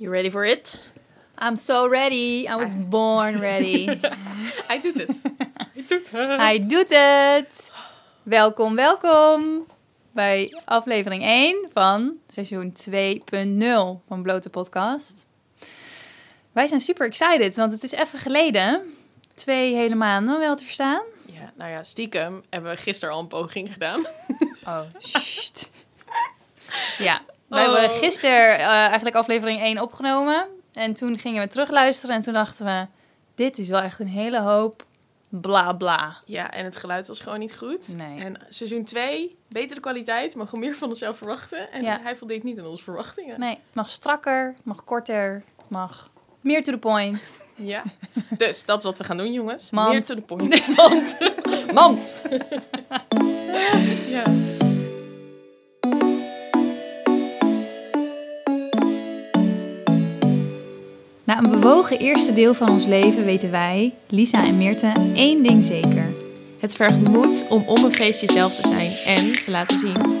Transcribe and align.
You 0.00 0.10
ready 0.10 0.30
for 0.30 0.46
it? 0.46 0.92
I'm 1.38 1.56
so 1.56 1.86
ready. 1.86 2.46
I 2.48 2.56
was 2.56 2.74
born 2.88 3.38
ready. 3.50 3.86
Hij 4.66 4.80
doet 4.80 4.98
het. 4.98 5.22
Hij 5.74 5.84
doet 5.86 6.10
het. 6.10 6.40
Hij 6.40 6.68
doet 6.68 6.88
het. 6.88 7.70
Welkom, 8.22 8.74
welkom 8.74 9.66
bij 10.12 10.52
aflevering 10.64 11.24
1 11.24 11.68
van 11.72 12.18
seizoen 12.28 12.72
2.0 12.90 14.06
van 14.08 14.22
Blote 14.22 14.50
Podcast. 14.50 15.26
Wij 16.52 16.66
zijn 16.66 16.80
super 16.80 17.06
excited, 17.06 17.56
want 17.56 17.72
het 17.72 17.82
is 17.82 17.92
even 17.92 18.18
geleden. 18.18 18.94
Twee 19.34 19.74
hele 19.74 19.94
maanden 19.94 20.38
wel 20.38 20.56
te 20.56 20.64
verstaan. 20.64 21.02
Ja, 21.26 21.52
nou 21.54 21.70
ja, 21.70 21.82
stiekem 21.82 22.42
hebben 22.50 22.70
we 22.70 22.76
gisteren 22.76 23.14
al 23.14 23.20
een 23.20 23.26
poging 23.26 23.72
gedaan. 23.72 24.06
Oh, 24.64 24.80
shit. 25.00 25.70
Ja, 26.98 27.22
Oh. 27.50 27.58
hebben 27.74 27.90
gisteren 27.98 28.58
eh, 28.58 28.66
eigenlijk 28.66 29.16
aflevering 29.16 29.60
1 29.60 29.80
opgenomen. 29.80 30.46
En 30.72 30.94
toen 30.94 31.18
gingen 31.18 31.42
we 31.42 31.48
terugluisteren 31.48 32.16
en 32.16 32.22
toen 32.22 32.32
dachten 32.34 32.64
we... 32.66 32.86
Dit 33.34 33.58
is 33.58 33.68
wel 33.68 33.80
echt 33.80 34.00
een 34.00 34.08
hele 34.08 34.40
hoop 34.40 34.84
bla 35.28 35.72
bla. 35.72 36.16
Ja, 36.24 36.50
en 36.50 36.64
het 36.64 36.76
geluid 36.76 37.06
was 37.06 37.20
gewoon 37.20 37.38
niet 37.38 37.56
goed. 37.56 37.96
Nee. 37.96 38.20
En 38.24 38.40
seizoen 38.48 38.84
2, 38.84 39.36
betere 39.48 39.80
kwaliteit, 39.80 40.34
mogen 40.34 40.52
we 40.54 40.58
meer 40.58 40.74
van 40.74 40.88
onszelf 40.88 41.16
verwachten. 41.16 41.72
En 41.72 41.82
Ja. 41.82 42.00
hij 42.02 42.16
voldeed 42.16 42.42
niet 42.42 42.58
aan 42.58 42.66
onze 42.66 42.82
verwachtingen. 42.82 43.40
Nee, 43.40 43.58
mag 43.72 43.90
strakker, 43.90 44.54
mag 44.64 44.84
korter, 44.84 45.42
mag 45.68 46.10
meer 46.40 46.64
to 46.64 46.72
the 46.72 46.78
point. 46.78 47.20
Ja. 47.56 47.82
Dus 48.30 48.64
dat 48.64 48.78
is 48.78 48.84
wat 48.84 48.98
we 48.98 49.04
gaan 49.04 49.16
doen, 49.16 49.32
jongens. 49.32 49.70
Mand. 49.70 49.90
Meer 49.92 50.04
to 50.04 50.14
the 50.14 50.20
point. 50.20 50.68
Mand. 50.76 51.16
Mand. 51.72 52.22
ja. 54.08 54.24
Een 61.44 61.50
bewogen 61.50 61.98
eerste 61.98 62.32
deel 62.32 62.54
van 62.54 62.68
ons 62.68 62.86
leven 62.86 63.24
weten 63.24 63.50
wij, 63.50 63.94
Lisa 64.08 64.44
en 64.44 64.56
Meerte, 64.56 64.92
één 65.14 65.42
ding 65.42 65.64
zeker. 65.64 66.12
Het 66.58 66.76
vergt 66.76 67.00
moed 67.00 67.44
om 67.48 67.62
onbevreesd 67.66 68.20
jezelf 68.20 68.54
te 68.54 68.68
zijn 68.68 68.92
en 69.16 69.32
te 69.32 69.50
laten 69.50 69.78
zien. 69.78 70.18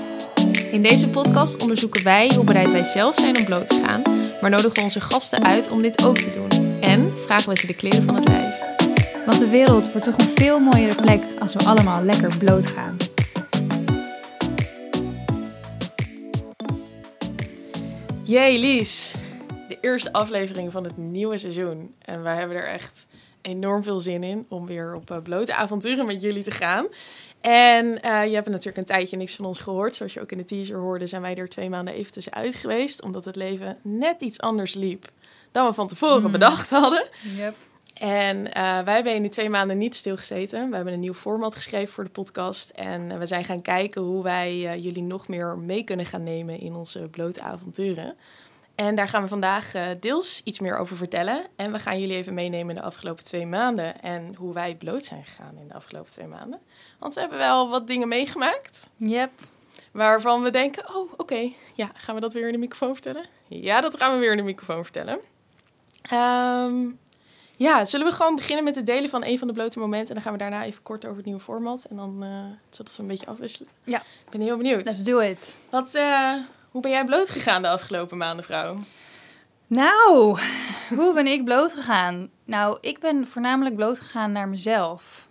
In 0.72 0.82
deze 0.82 1.08
podcast 1.08 1.62
onderzoeken 1.62 2.04
wij 2.04 2.30
hoe 2.34 2.44
bereid 2.44 2.70
wij 2.70 2.82
zelf 2.82 3.14
zijn 3.14 3.38
om 3.38 3.44
bloot 3.44 3.68
te 3.68 3.80
gaan, 3.84 4.02
maar 4.40 4.50
nodigen 4.50 4.74
we 4.74 4.82
onze 4.82 5.00
gasten 5.00 5.44
uit 5.44 5.70
om 5.70 5.82
dit 5.82 6.04
ook 6.06 6.18
te 6.18 6.30
doen. 6.30 6.80
En 6.80 7.12
vragen 7.16 7.52
we 7.52 7.58
ze 7.58 7.66
de 7.66 7.74
kleren 7.74 8.04
van 8.04 8.14
het 8.14 8.28
lijf. 8.28 8.54
Want 9.26 9.38
de 9.38 9.48
wereld 9.48 9.92
wordt 9.92 10.06
toch 10.06 10.18
een 10.18 10.34
veel 10.34 10.58
mooiere 10.58 11.02
plek 11.02 11.22
als 11.38 11.54
we 11.54 11.64
allemaal 11.64 12.02
lekker 12.02 12.36
bloot 12.36 12.66
gaan. 12.66 12.96
Jee, 18.22 18.58
Lies. 18.58 19.14
Eerste 19.80 20.12
aflevering 20.12 20.72
van 20.72 20.84
het 20.84 20.96
nieuwe 20.96 21.38
seizoen. 21.38 21.94
En 21.98 22.22
wij 22.22 22.36
hebben 22.36 22.56
er 22.56 22.68
echt 22.68 23.08
enorm 23.42 23.82
veel 23.82 23.98
zin 23.98 24.22
in 24.22 24.46
om 24.48 24.66
weer 24.66 24.94
op 24.94 25.10
eh, 25.10 25.22
blote 25.22 25.54
avonturen 25.54 26.06
met 26.06 26.22
jullie 26.22 26.42
te 26.42 26.50
gaan. 26.50 26.86
En 27.40 28.02
eh, 28.02 28.26
je 28.26 28.34
hebt 28.34 28.48
natuurlijk 28.48 28.76
een 28.76 28.84
tijdje 28.84 29.16
niks 29.16 29.34
van 29.34 29.44
ons 29.44 29.58
gehoord. 29.58 29.94
Zoals 29.94 30.14
je 30.14 30.20
ook 30.20 30.32
in 30.32 30.38
de 30.38 30.44
teaser 30.44 30.78
hoorde, 30.78 31.06
zijn 31.06 31.22
wij 31.22 31.34
er 31.36 31.48
twee 31.48 31.70
maanden 31.70 31.94
even 31.94 32.12
tussenuit 32.12 32.54
geweest. 32.54 33.02
Omdat 33.02 33.24
het 33.24 33.36
leven 33.36 33.78
net 33.82 34.20
iets 34.20 34.40
anders 34.40 34.74
liep 34.74 35.10
dan 35.52 35.66
we 35.66 35.72
van 35.72 35.88
tevoren 35.88 36.22
Mm. 36.22 36.32
bedacht 36.32 36.70
hadden. 36.70 37.08
Yep. 37.36 37.54
En 37.94 38.52
eh, 38.52 38.80
wij 38.82 38.94
hebben 38.94 39.14
in 39.14 39.22
die 39.22 39.30
twee 39.30 39.50
maanden 39.50 39.78
niet 39.78 39.96
stilgezeten. 39.96 40.68
We 40.70 40.74
hebben 40.76 40.94
een 40.94 41.00
nieuw 41.00 41.14
format 41.14 41.54
geschreven 41.54 41.92
voor 41.92 42.04
de 42.04 42.10
podcast. 42.10 42.70
En 42.70 43.18
we 43.18 43.26
zijn 43.26 43.44
gaan 43.44 43.62
kijken 43.62 44.02
hoe 44.02 44.22
wij 44.22 44.80
jullie 44.80 45.02
nog 45.02 45.28
meer 45.28 45.58
mee 45.58 45.82
kunnen 45.84 46.06
gaan 46.06 46.22
nemen 46.22 46.60
in 46.60 46.74
onze 46.74 47.08
blote 47.10 47.40
avonturen. 47.40 48.16
En 48.80 48.94
daar 48.94 49.08
gaan 49.08 49.22
we 49.22 49.28
vandaag 49.28 49.74
eh, 49.74 49.86
deels 50.00 50.40
iets 50.44 50.58
meer 50.58 50.76
over 50.76 50.96
vertellen. 50.96 51.46
En 51.56 51.72
we 51.72 51.78
gaan 51.78 52.00
jullie 52.00 52.16
even 52.16 52.34
meenemen 52.34 52.68
in 52.68 52.80
de 52.80 52.86
afgelopen 52.86 53.24
twee 53.24 53.46
maanden. 53.46 54.02
En 54.02 54.34
hoe 54.34 54.54
wij 54.54 54.74
bloot 54.74 55.04
zijn 55.04 55.24
gegaan 55.24 55.58
in 55.58 55.68
de 55.68 55.74
afgelopen 55.74 56.10
twee 56.10 56.26
maanden. 56.26 56.60
Want 56.98 57.14
we 57.14 57.20
hebben 57.20 57.38
wel 57.38 57.68
wat 57.68 57.86
dingen 57.86 58.08
meegemaakt. 58.08 58.88
Yep. 58.96 59.30
Waarvan 59.92 60.42
we 60.42 60.50
denken, 60.50 60.94
oh 60.94 61.12
oké, 61.16 61.50
ja, 61.74 61.90
gaan 61.94 62.14
we 62.14 62.20
dat 62.20 62.32
weer 62.32 62.46
in 62.46 62.52
de 62.52 62.58
microfoon 62.58 62.92
vertellen? 62.92 63.26
Ja, 63.46 63.80
dat 63.80 63.96
gaan 63.96 64.12
we 64.12 64.18
weer 64.18 64.30
in 64.30 64.36
de 64.36 64.42
microfoon 64.42 64.82
vertellen. 64.82 65.20
Ehm, 66.02 66.88
ja, 67.56 67.84
zullen 67.84 68.06
we 68.06 68.12
gewoon 68.12 68.34
beginnen 68.34 68.64
met 68.64 68.74
het 68.74 68.86
delen 68.86 69.10
van 69.10 69.24
een 69.24 69.38
van 69.38 69.48
de 69.48 69.54
blote 69.54 69.78
momenten. 69.78 70.08
En 70.08 70.14
dan 70.14 70.22
gaan 70.22 70.32
we 70.32 70.38
daarna 70.38 70.64
even 70.64 70.82
kort 70.82 71.04
over 71.04 71.16
het 71.16 71.26
nieuwe 71.26 71.40
format. 71.40 71.84
En 71.84 71.96
dan, 71.96 72.22
eh, 72.22 72.44
zodat 72.70 72.96
we 72.96 73.02
een 73.02 73.08
beetje 73.08 73.26
afwisselen. 73.26 73.68
Ja. 73.84 73.98
Ik 73.98 74.30
ben 74.30 74.40
heel 74.40 74.56
benieuwd. 74.56 74.84
Let's 74.84 75.02
do 75.02 75.18
it. 75.18 75.56
Wat, 75.70 75.94
eh, 75.94 76.34
hoe 76.70 76.82
ben 76.82 76.90
jij 76.90 77.04
bloot 77.04 77.30
gegaan 77.30 77.62
de 77.62 77.68
afgelopen 77.68 78.16
maanden, 78.16 78.44
vrouw? 78.44 78.76
Nou, 79.66 80.38
hoe 80.98 81.14
ben 81.14 81.26
ik 81.26 81.44
bloot 81.44 81.74
gegaan? 81.74 82.30
Nou, 82.44 82.78
ik 82.80 82.98
ben 83.00 83.26
voornamelijk 83.26 83.76
bloot 83.76 84.00
gegaan 84.00 84.32
naar 84.32 84.48
mezelf. 84.48 85.28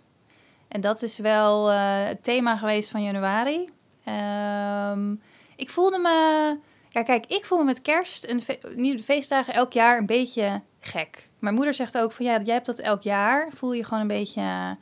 En 0.68 0.80
dat 0.80 1.02
is 1.02 1.18
wel 1.18 1.70
eh, 1.70 2.04
het 2.06 2.22
thema 2.22 2.56
geweest 2.56 2.90
van 2.90 3.02
januari. 3.02 3.68
Ehm, 4.04 5.14
ik 5.56 5.70
voelde 5.70 5.98
me... 5.98 6.56
Ja, 6.88 7.02
kijk, 7.02 7.26
ik 7.26 7.44
voel 7.44 7.58
me 7.58 7.64
met 7.64 7.82
kerst 7.82 8.24
en 8.24 8.40
de, 8.76 8.98
feestdagen 9.02 9.54
elk 9.54 9.72
jaar 9.72 9.98
een 9.98 10.06
beetje 10.06 10.60
gek. 10.80 11.28
Mijn 11.38 11.54
moeder 11.54 11.74
zegt 11.74 11.98
ook 11.98 12.12
van, 12.12 12.26
ja, 12.26 12.40
jij 12.40 12.54
hebt 12.54 12.66
dat 12.66 12.78
elk 12.78 13.02
jaar. 13.02 13.48
Voel 13.54 13.72
je 13.72 13.84
gewoon 13.84 14.00
een 14.00 14.06
beetje 14.06 14.76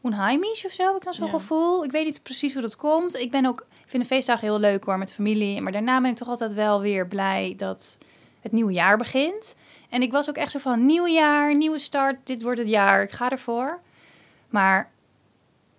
onheimisch 0.00 0.64
of 0.66 0.72
zo, 0.72 0.86
heb 0.86 0.96
ik 0.96 1.04
dan 1.04 1.14
zo'n 1.14 1.26
Ja. 1.26 1.32
gevoel. 1.32 1.84
Ik 1.84 1.90
weet 1.90 2.04
niet 2.04 2.22
precies 2.22 2.52
hoe 2.52 2.62
dat 2.62 2.76
komt. 2.76 3.14
Ik 3.16 3.30
ben 3.30 3.46
ook, 3.46 3.66
vind 3.94 4.08
de 4.08 4.14
feestdagen 4.14 4.48
heel 4.48 4.58
leuk 4.58 4.84
hoor, 4.84 4.98
met 4.98 5.12
familie. 5.12 5.60
Maar 5.60 5.72
daarna 5.72 6.00
ben 6.00 6.10
ik 6.10 6.16
toch 6.16 6.28
altijd 6.28 6.52
wel 6.52 6.80
weer 6.80 7.08
blij 7.08 7.54
dat 7.56 7.98
het 8.40 8.52
nieuwe 8.52 8.72
jaar 8.72 8.96
begint. 8.96 9.56
En 9.90 10.02
ik 10.02 10.12
was 10.12 10.28
ook 10.28 10.36
echt 10.36 10.50
zo 10.50 10.58
van, 10.58 10.86
nieuw 10.86 11.06
jaar, 11.06 11.56
nieuwe 11.56 11.78
start, 11.78 12.26
dit 12.26 12.42
wordt 12.42 12.58
het 12.58 12.68
jaar, 12.68 13.02
ik 13.02 13.10
ga 13.10 13.30
ervoor. 13.30 13.80
Maar 14.48 14.90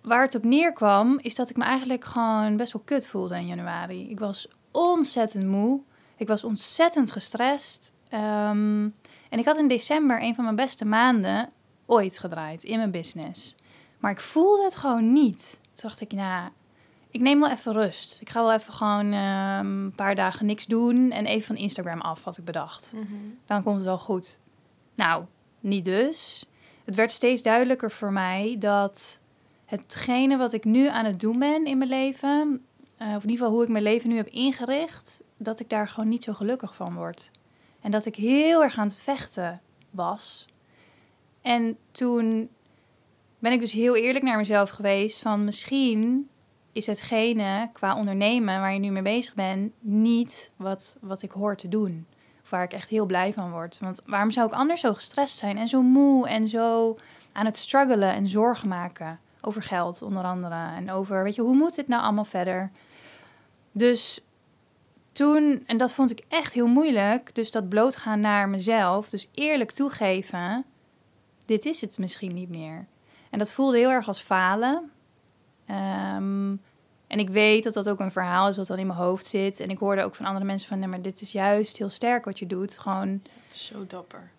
waar 0.02 0.22
het 0.22 0.34
op 0.34 0.44
neerkwam, 0.44 1.18
is 1.22 1.34
dat 1.34 1.50
ik 1.50 1.56
me 1.56 1.64
eigenlijk 1.64 2.04
gewoon 2.04 2.56
best 2.56 2.72
wel 2.72 2.82
kut 2.84 3.06
voelde 3.06 3.36
in 3.36 3.46
januari. 3.46 4.10
Ik 4.10 4.18
was 4.18 4.48
ontzettend 4.70 5.46
moe. 5.46 5.80
Ik 6.16 6.28
was 6.28 6.44
ontzettend 6.44 7.10
gestrest. 7.10 7.92
Ehm, 8.08 8.88
en 9.28 9.38
ik 9.38 9.44
had 9.44 9.56
in 9.56 9.68
december 9.68 10.22
een 10.22 10.34
van 10.34 10.44
mijn 10.44 10.56
beste 10.56 10.84
maanden 10.84 11.50
ooit 11.86 12.18
gedraaid 12.18 12.64
in 12.64 12.76
mijn 12.76 12.90
business. 12.90 13.54
Maar 13.98 14.10
ik 14.10 14.20
voelde 14.20 14.64
het 14.64 14.76
gewoon 14.76 15.12
niet. 15.12 15.60
Toen 15.62 15.88
dacht 15.88 16.00
ik, 16.00 16.12
nou, 16.12 16.48
ik 17.10 17.20
neem 17.20 17.40
wel 17.40 17.50
even 17.50 17.72
rust. 17.72 18.20
Ik 18.20 18.30
ga 18.30 18.42
wel 18.42 18.52
even 18.52 18.72
gewoon 18.72 19.12
ehm, 19.12 19.66
een 19.66 19.92
paar 19.94 20.14
dagen 20.14 20.46
niks 20.46 20.66
doen 20.66 21.10
en 21.10 21.26
even 21.26 21.46
van 21.46 21.56
Instagram 21.56 22.00
af, 22.00 22.24
had 22.24 22.38
ik 22.38 22.44
bedacht. 22.44 22.92
Dan 23.46 23.62
komt 23.62 23.76
het 23.76 23.84
wel 23.84 23.98
goed. 23.98 24.38
Nou, 24.94 25.24
niet 25.60 25.84
dus. 25.84 26.46
Het 26.84 26.94
werd 26.94 27.12
steeds 27.12 27.42
duidelijker 27.42 27.90
voor 27.90 28.12
mij 28.12 28.56
dat 28.58 29.20
hetgene 29.64 30.36
wat 30.36 30.52
ik 30.52 30.64
nu 30.64 30.88
aan 30.88 31.04
het 31.04 31.20
doen 31.20 31.38
ben 31.38 31.66
in 31.66 31.78
mijn 31.78 31.90
leven, 31.90 32.64
eh, 32.96 33.06
of 33.06 33.22
in 33.22 33.30
ieder 33.30 33.36
geval 33.36 33.50
hoe 33.50 33.62
ik 33.62 33.68
mijn 33.68 33.84
leven 33.84 34.08
nu 34.08 34.16
heb 34.16 34.28
ingericht, 34.28 35.22
dat 35.36 35.60
ik 35.60 35.68
daar 35.70 35.88
gewoon 35.88 36.08
niet 36.08 36.24
zo 36.24 36.32
gelukkig 36.32 36.74
van 36.74 36.94
word. 36.94 37.30
En 37.80 37.90
dat 37.90 38.06
ik 38.06 38.16
heel 38.16 38.62
erg 38.62 38.78
aan 38.78 38.86
het 38.86 39.00
vechten 39.00 39.60
was. 39.90 40.46
En 41.42 41.76
toen 41.90 42.48
ben 43.38 43.52
ik 43.52 43.60
dus 43.60 43.72
heel 43.72 43.96
eerlijk 43.96 44.24
naar 44.24 44.36
mezelf 44.36 44.70
geweest 44.70 45.20
van 45.20 45.44
misschien 45.44 46.28
is 46.76 46.86
hetgene 46.86 47.70
qua 47.72 47.96
ondernemen 47.96 48.60
waar 48.60 48.72
je 48.72 48.78
nu 48.78 48.90
mee 48.90 49.02
bezig 49.02 49.34
bent 49.34 49.72
niet 49.80 50.52
wat, 50.56 50.96
wat 51.00 51.22
ik 51.22 51.30
hoor 51.30 51.56
te 51.56 51.68
doen. 51.68 52.06
Waar 52.48 52.62
ik 52.62 52.72
echt 52.72 52.90
heel 52.90 53.06
blij 53.06 53.32
van 53.32 53.50
word. 53.50 53.78
Want 53.78 54.00
waarom 54.06 54.30
zou 54.30 54.46
ik 54.46 54.52
anders 54.52 54.80
zo 54.80 54.94
gestrest 54.94 55.36
zijn 55.36 55.58
en 55.58 55.68
zo 55.68 55.82
moe 55.82 56.28
en 56.28 56.48
zo 56.48 56.96
aan 57.32 57.44
het 57.44 57.56
struggelen 57.56 58.12
en 58.12 58.28
zorgen 58.28 58.68
maken 58.68 59.20
over 59.40 59.62
geld 59.62 60.02
onder 60.02 60.24
andere 60.24 60.70
en 60.76 60.90
over, 60.90 61.22
weet 61.22 61.34
je, 61.34 61.42
hoe 61.42 61.56
moet 61.56 61.74
dit 61.74 61.88
nou 61.88 62.02
allemaal 62.02 62.24
verder? 62.24 62.70
Dus 63.72 64.20
toen, 65.12 65.62
en 65.66 65.76
dat 65.76 65.92
vond 65.92 66.10
ik 66.10 66.24
echt 66.28 66.52
heel 66.52 66.66
moeilijk, 66.66 67.34
dus 67.34 67.50
dat 67.50 67.68
blootgaan 67.68 68.20
naar 68.20 68.48
mezelf, 68.48 69.08
dus 69.08 69.28
eerlijk 69.34 69.70
toegeven, 69.70 70.64
dit 71.44 71.64
is 71.64 71.80
het 71.80 71.98
misschien 71.98 72.34
niet 72.34 72.48
meer. 72.48 72.86
En 73.30 73.38
dat 73.38 73.52
voelde 73.52 73.76
heel 73.76 73.90
erg 73.90 74.08
als 74.08 74.20
falen. 74.20 74.90
Ehm, 75.66 76.54
en 77.06 77.18
ik 77.18 77.28
weet 77.30 77.64
dat 77.64 77.74
dat 77.74 77.88
ook 77.88 78.00
een 78.00 78.10
verhaal 78.12 78.48
is 78.48 78.56
wat 78.56 78.66
dan 78.66 78.78
in 78.78 78.86
mijn 78.86 78.98
hoofd 78.98 79.26
zit. 79.26 79.60
En 79.60 79.68
ik 79.70 79.78
hoorde 79.78 80.02
ook 80.02 80.14
van 80.14 80.26
andere 80.26 80.44
mensen 80.44 80.68
van, 80.68 80.78
nee, 80.78 80.88
maar 80.88 81.02
dit 81.02 81.20
is 81.20 81.32
juist 81.32 81.78
heel 81.78 81.88
sterk 81.88 82.24
wat 82.24 82.38
je 82.38 82.46
doet. 82.46 82.78
Gewoon, 82.78 83.08
Het 83.44 83.54
is 83.54 83.64
zo 83.66 83.86
dapper. 83.86 84.30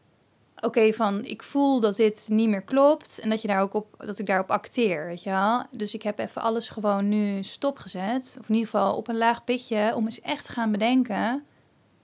oké, 0.62 0.94
van 0.94 1.26
ik 1.26 1.44
voel 1.44 1.80
dat 1.80 1.96
dit 1.96 2.28
niet 2.32 2.50
meer 2.50 2.62
klopt 2.62 3.20
en 3.20 3.30
dat, 3.30 3.42
je 3.42 3.48
daar 3.48 3.62
ook 3.62 3.74
op, 3.74 3.96
dat 3.98 4.20
ik 4.20 4.26
daarop 4.26 4.52
acteer, 4.52 5.06
weet 5.06 5.24
je 5.24 5.30
wel. 5.30 5.64
Dus 5.72 5.94
ik 5.94 6.02
heb 6.02 6.20
even 6.20 6.42
alles 6.42 6.70
gewoon 6.70 7.10
nu 7.10 7.44
stopgezet. 7.44 8.38
Of 8.40 8.50
in 8.50 8.56
ieder 8.56 8.70
geval 8.70 8.96
op 8.96 9.08
een 9.08 9.18
laag 9.18 9.44
pitje 9.44 9.92
om 9.96 10.06
eens 10.06 10.22
echt 10.22 10.46
te 10.46 10.52
gaan 10.52 10.72
bedenken, 10.72 11.46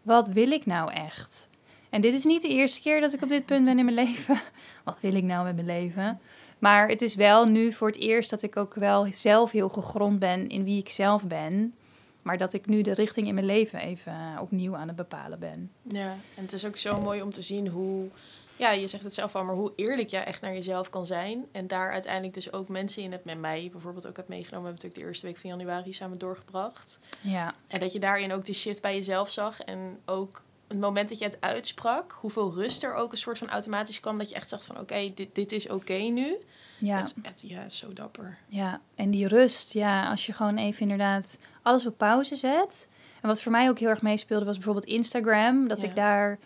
wat 0.02 0.28
wil 0.28 0.52
ik 0.52 0.66
nou 0.66 0.92
echt? 0.92 1.50
En 1.90 2.02
dit 2.02 2.14
is 2.14 2.24
niet 2.24 2.42
de 2.42 2.48
eerste 2.48 2.82
keer 2.82 3.02
dat 3.02 3.14
ik 3.14 3.22
op 3.22 3.30
dit 3.30 3.46
punt 3.46 3.66
ben 3.66 3.78
in 3.80 3.86
mijn 3.86 3.98
leven. 4.06 4.40
Wat 4.84 5.00
wil 5.00 5.14
ik 5.14 5.24
nou 5.24 5.44
met 5.44 5.56
mijn 5.56 5.68
leven? 5.68 6.20
Maar 6.64 6.88
het 6.88 7.02
is 7.02 7.16
wel 7.16 7.46
nu 7.46 7.72
voor 7.72 7.88
het 7.88 7.98
eerst 7.98 8.30
dat 8.30 8.42
ik 8.42 8.58
ook 8.58 8.74
wel 8.74 9.08
zelf 9.14 9.52
heel 9.52 9.70
gegrond 9.70 10.20
ben 10.20 10.50
in 10.50 10.64
wie 10.64 10.80
ik 10.80 10.90
zelf 10.90 11.24
ben. 11.24 11.76
Maar 12.22 12.38
dat 12.38 12.54
ik 12.54 12.66
nu 12.66 12.82
de 12.82 12.94
richting 12.94 13.28
in 13.28 13.34
mijn 13.34 13.46
leven 13.46 13.80
even 13.80 14.38
opnieuw 14.42 14.76
aan 14.76 14.88
het 14.88 14.96
bepalen 14.96 15.40
ben. 15.40 15.72
Ja, 15.82 16.18
en 16.36 16.44
het 16.44 16.54
is 16.54 16.66
ook 16.66 16.78
zo 16.78 17.02
mooi 17.02 17.22
om 17.22 17.32
te 17.32 17.42
zien 17.42 17.68
hoe, 17.68 18.10
ja, 18.56 18.72
je 18.72 18.88
zegt 18.88 19.04
het 19.04 19.14
zelf 19.14 19.36
al, 19.36 19.44
maar 19.44 19.56
hoe 19.56 19.72
eerlijk 19.76 20.10
jij 20.10 20.24
echt 20.24 20.42
naar 20.42 20.54
jezelf 20.54 20.90
kan 20.90 21.06
zijn. 21.06 21.46
En 21.52 21.68
daar 21.68 21.92
uiteindelijk 21.92 22.34
dus 22.34 22.52
ook 22.52 22.68
mensen 22.68 23.04
in 23.04 23.12
het 23.12 23.26
met 23.26 23.40
mij 23.40 23.70
bijvoorbeeld 23.72 24.08
ook 24.08 24.18
hebt 24.18 24.30
meegenomen. 24.30 24.62
We 24.64 24.70
hebben 24.70 24.84
natuurlijk 24.84 25.02
de 25.02 25.08
eerste 25.08 25.26
week 25.26 25.38
van 25.38 25.50
januari 25.50 25.94
samen 25.94 26.18
doorgebracht. 26.18 27.00
Ja, 27.22 27.54
En 27.68 27.80
dat 27.80 27.94
je 27.94 28.00
daarin 28.00 28.34
ook 28.34 28.46
die 28.46 28.56
shit 28.56 28.82
bij 28.82 28.96
jezelf 28.96 29.30
zag. 29.30 29.60
En 29.60 30.00
ook 30.06 30.42
het 30.74 30.82
moment 30.82 31.10
dat 31.10 31.18
je 31.18 31.26
het 31.26 31.38
uitsprak, 31.40 32.18
hoeveel 32.20 32.54
rust 32.54 32.84
er 32.84 32.94
ook 32.94 33.12
een 33.12 33.18
soort 33.18 33.38
van 33.38 33.50
automatisch 33.50 34.00
kwam. 34.00 34.18
Dat 34.18 34.30
je 34.30 34.36
echt 34.36 34.50
zegt 34.50 34.66
van 34.66 34.80
oké, 34.80 35.12
dit, 35.16 35.36
dit 35.36 35.52
is 35.52 35.70
oké 35.70 35.94
nu. 35.94 36.36
ja. 36.78 36.98
Het, 36.98 37.16
het, 37.22 37.44
ja, 37.48 37.70
zo 37.70 37.94
dapper. 37.94 38.38
Ja, 38.48 38.82
en 38.96 39.12
die 39.12 39.28
rust, 39.28 39.74
ja, 39.74 40.10
als 40.10 40.26
je 40.26 40.34
gewoon 40.34 40.58
even 40.58 40.82
inderdaad 40.82 41.38
alles 41.62 41.86
op 41.86 41.98
pauze 41.98 42.36
zet. 42.36 42.88
En 43.22 43.28
wat 43.28 43.42
voor 43.42 43.52
mij 43.52 43.70
ook 43.70 43.80
heel 43.80 43.90
erg 43.90 44.02
meespeelde 44.02 44.46
was 44.46 44.56
bijvoorbeeld 44.56 44.86
Instagram. 44.86 45.68
Dat 45.68 45.82
Ja. 45.82 45.88
ik 45.88 45.96
daar 45.96 46.40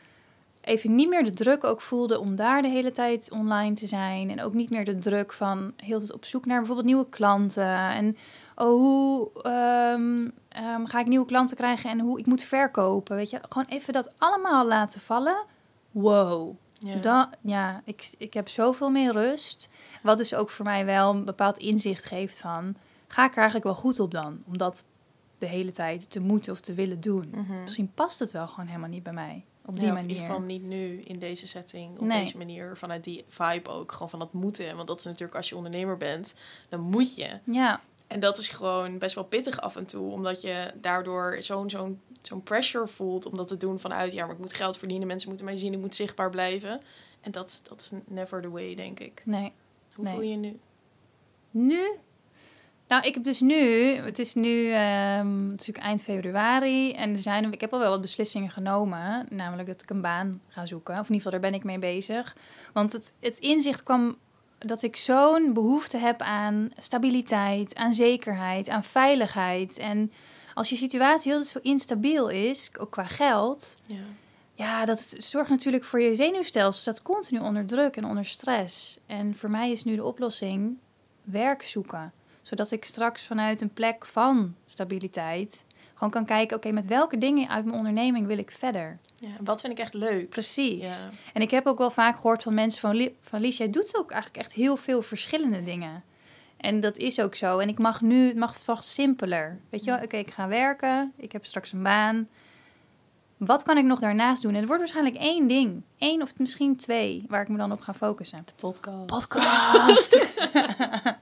even 0.62 0.95
niet 0.95 1.09
meer 1.09 1.24
de 1.25 1.31
druk 1.31 1.63
ook 1.63 1.81
voelde 1.81 2.19
om 2.19 2.35
daar 2.35 2.62
de 2.62 2.68
hele 2.68 2.91
tijd 2.91 3.31
online 3.31 3.75
te 3.75 3.88
zijn. 3.88 4.29
En 4.29 4.41
ook 4.41 4.53
niet 4.53 4.69
meer 4.69 4.85
de 4.85 4.97
druk 4.97 5.33
van 5.33 5.74
heel 5.75 6.00
tijd 6.00 6.12
op 6.13 6.25
zoek 6.25 6.45
naar 6.45 6.57
bijvoorbeeld 6.57 6.88
nieuwe 6.88 7.09
klanten. 7.09 7.77
En 7.89 8.18
oh, 8.56 8.68
hoe 8.68 9.29
ehm, 9.41 10.29
ehm, 10.57 10.86
ga 10.86 11.00
ik 11.00 11.06
nieuwe 11.07 11.25
klanten 11.25 11.57
krijgen 11.57 11.89
en 11.89 12.00
hoe 12.00 12.19
ik 12.19 12.25
moet 12.25 12.44
verkopen. 12.44 13.15
Weet 13.15 13.30
je, 13.30 13.39
gewoon 13.50 13.68
even 13.68 13.94
dat 13.94 14.12
allemaal 14.18 14.68
laten 14.68 15.01
vallen. 15.01 15.45
Wow. 15.92 16.56
Ja. 16.74 16.95
Dan, 16.95 17.33
ja, 17.42 17.81
ik, 17.86 18.13
ik 18.18 18.33
heb 18.33 18.50
zoveel 18.50 18.89
meer 18.89 19.12
rust. 19.12 19.69
Wat 20.01 20.18
dus 20.18 20.33
ook 20.33 20.50
voor 20.50 20.65
mij 20.65 20.86
wel 20.86 21.13
een 21.13 21.25
bepaald 21.25 21.57
inzicht 21.57 22.06
geeft 22.06 22.39
van... 22.39 22.75
ga 23.07 23.24
ik 23.24 23.31
er 23.31 23.36
eigenlijk 23.36 23.65
wel 23.65 23.75
goed 23.75 24.00
op 24.00 24.12
dan? 24.12 24.44
Om 24.45 24.57
dat 24.57 24.86
de 25.38 25.45
hele 25.45 25.71
tijd 25.71 26.09
te 26.09 26.19
moeten 26.19 26.51
of 26.54 26.60
te 26.60 26.74
willen 26.74 27.01
doen. 27.01 27.30
Mhm. 27.31 27.62
Misschien 27.62 27.92
past 27.94 28.19
het 28.19 28.31
wel 28.31 28.48
gewoon 28.48 28.68
helemaal 28.68 28.89
niet 28.89 29.03
bij 29.03 29.13
mij. 29.13 29.45
Op 29.65 29.74
die 29.74 29.83
Ja, 29.86 29.94
manier. 29.94 30.03
In 30.10 30.10
ieder 30.15 30.25
geval 30.25 30.42
niet 30.42 30.63
nu, 30.63 31.01
in 31.01 31.19
deze 31.19 31.48
setting, 31.48 31.98
op 32.00 32.06
Nee. 32.06 32.19
deze 32.19 32.38
manier, 32.38 32.77
vanuit 32.77 33.03
die 33.03 33.25
vibe 33.27 33.69
ook. 33.69 33.92
Gewoon 33.92 34.10
van 34.10 34.19
dat 34.19 34.33
moeten. 34.33 34.75
Want 34.75 34.88
dat 34.88 35.00
is 35.00 35.06
natuurlijk 35.06 35.36
als 35.36 35.50
je 35.50 35.56
ondernemer 35.56 35.98
bent, 35.98 36.33
dan 36.69 36.80
moet 36.80 37.15
je. 37.15 37.39
Ja, 37.44 37.81
En 38.07 38.19
dat 38.19 38.38
is 38.38 38.48
gewoon 38.48 38.98
best 38.98 39.15
wel 39.15 39.24
pittig 39.24 39.62
af 39.62 39.75
en 39.75 39.86
toe. 39.86 40.12
Omdat 40.12 40.42
je 40.42 40.71
daardoor 40.81 41.36
zo'n 41.39 41.69
zo'n 41.69 42.01
zo'n 42.21 42.44
pressure 42.44 42.88
voelt 42.88 43.25
om 43.25 43.38
dat 43.38 43.48
te 43.48 43.57
doen 43.57 43.80
vanuit... 43.80 44.13
ja, 44.13 44.25
maar 44.25 44.33
ik 44.36 44.39
moet 44.42 44.54
geld 44.54 44.77
verdienen, 44.77 45.07
mensen 45.07 45.27
moeten 45.30 45.45
mij 45.45 45.56
zien, 45.57 45.74
ik 45.74 45.80
moet 45.80 45.95
zichtbaar 45.95 46.30
blijven. 46.30 46.80
En 47.21 47.31
dat, 47.31 47.48
is- 47.50 47.63
dat 47.63 47.80
is 47.81 47.92
never 48.06 48.42
the 48.42 48.50
way, 48.50 48.75
denk 48.75 49.00
ik. 49.00 49.21
nee. 49.25 49.51
Hoe 49.95 50.04
Nee. 50.06 50.13
voel 50.13 50.24
je 50.24 50.30
je 50.30 50.38
nu? 50.38 50.59
Nu? 51.51 51.88
Nou, 52.88 53.04
ik 53.04 53.13
heb 53.13 53.24
dus 53.24 53.39
nu... 53.39 53.62
Het 53.95 54.19
is 54.19 54.33
nu 54.33 54.71
ehm, 54.71 55.48
natuurlijk 55.48 55.86
eind 55.86 56.03
februari. 56.03 56.94
En 56.94 57.13
er 57.13 57.19
zijn, 57.19 57.53
ik 57.53 57.62
heb 57.62 57.74
al 57.74 57.80
wel 57.80 57.89
wat 57.89 58.01
beslissingen 58.01 58.50
genomen. 58.50 59.25
Namelijk 59.30 59.68
dat 59.68 59.81
ik 59.81 59.89
een 59.89 60.01
baan 60.01 60.42
ga 60.48 60.65
zoeken. 60.65 60.94
Of 60.94 61.07
in 61.07 61.13
ieder 61.13 61.21
geval, 61.21 61.31
daar 61.31 61.50
ben 61.51 61.60
ik 61.60 61.65
mee 61.65 61.80
bezig. 61.80 62.36
Want 62.74 62.94
het, 62.94 63.13
het 63.19 63.38
inzicht 63.39 63.83
kwam 63.83 64.18
dat 64.57 64.83
ik 64.83 64.95
zo'n 64.95 65.54
behoefte 65.54 65.98
heb 65.98 66.21
aan 66.21 66.71
stabiliteit, 66.77 67.75
aan 67.75 67.94
zekerheid, 67.94 68.69
aan 68.69 68.83
veiligheid. 68.83 69.77
En 69.77 70.12
als 70.54 70.69
je 70.69 70.75
situatie 70.75 71.31
heel 71.31 71.44
zo 71.44 71.59
instabiel 71.62 72.27
is, 72.27 72.69
ook 72.80 72.92
qua 72.92 73.06
geld, 73.06 73.77
Ja. 73.86 73.95
ja, 74.54 74.86
dat 74.86 75.15
zorgt 75.18 75.50
natuurlijk 75.50 75.83
voor 75.83 76.01
je 76.01 76.15
zenuwstelsel. 76.15 76.81
staat 76.81 77.01
continu 77.01 77.39
onder 77.39 77.65
druk 77.65 77.95
en 77.95 78.06
onder 78.06 78.25
stress. 78.25 79.00
En 79.06 79.36
voor 79.36 79.50
mij 79.50 79.71
is 79.71 79.83
nu 79.83 79.95
de 79.95 80.04
oplossing 80.04 80.77
werk 81.24 81.63
zoeken. 81.63 82.12
Zodat 82.42 82.71
ik 82.71 82.86
straks 82.86 83.25
vanuit 83.25 83.62
een 83.62 83.74
plek 83.74 84.06
van 84.06 84.56
stabiliteit 84.65 85.65
gewoon 85.97 86.13
kan 86.13 86.25
kijken, 86.25 86.57
oké, 86.57 86.71
met 86.71 86.88
welke 86.88 87.17
dingen 87.17 87.49
uit 87.49 87.65
mijn 87.65 87.77
onderneming 87.77 88.27
wil 88.27 88.38
ik 88.38 88.51
verder? 88.51 88.99
ja. 89.19 89.27
Wat 89.44 89.61
vind 89.61 89.73
ik 89.73 89.79
echt 89.79 89.94
leuk? 89.94 90.29
Precies. 90.29 90.88
Ja. 90.88 91.09
En 91.33 91.41
ik 91.41 91.51
heb 91.51 91.67
ook 91.67 91.77
wel 91.77 91.91
vaak 91.91 92.15
gehoord 92.15 92.44
van 92.44 92.53
mensen 92.53 92.81
van, 92.81 93.09
van 93.21 93.41
Lies, 93.41 93.57
jij 93.57 93.69
doet 93.69 93.97
ook 93.97 94.11
eigenlijk 94.11 94.44
echt 94.44 94.53
heel 94.53 94.77
veel 94.77 95.01
verschillende 95.01 95.63
dingen. 95.63 96.03
En 96.57 96.79
dat 96.79 96.97
is 96.97 97.19
ook 97.19 97.35
zo. 97.35 97.59
En 97.59 97.69
ik 97.69 97.79
mag 97.79 98.01
nu, 98.01 98.27
het 98.27 98.35
mag 98.35 98.59
vast 98.59 98.89
simpeler. 98.89 99.59
Weet 99.69 99.83
je 99.83 99.91
wel, 99.91 100.03
oké, 100.03 100.17
ik 100.17 100.31
ga 100.31 100.47
werken, 100.47 101.13
ik 101.15 101.31
heb 101.31 101.45
straks 101.45 101.71
een 101.71 101.83
baan. 101.83 102.27
Wat 103.38 103.63
kan 103.63 103.77
ik 103.77 103.85
nog 103.85 104.00
daarnaast 104.00 104.41
doen? 104.41 104.51
En 104.51 104.57
het 104.57 104.67
wordt 104.67 104.81
waarschijnlijk 104.81 105.23
één 105.23 105.47
ding. 105.47 105.81
Eén 105.97 106.21
of 106.21 106.38
misschien 106.38 106.75
twee, 106.75 107.25
waar 107.27 107.41
ik 107.41 107.47
me 107.47 107.57
dan 107.57 107.71
op 107.71 107.81
ga 107.81 107.93
focussen. 107.93 108.41
De 108.45 108.53
podcast. 108.55 109.05
Podcast! 109.05 110.27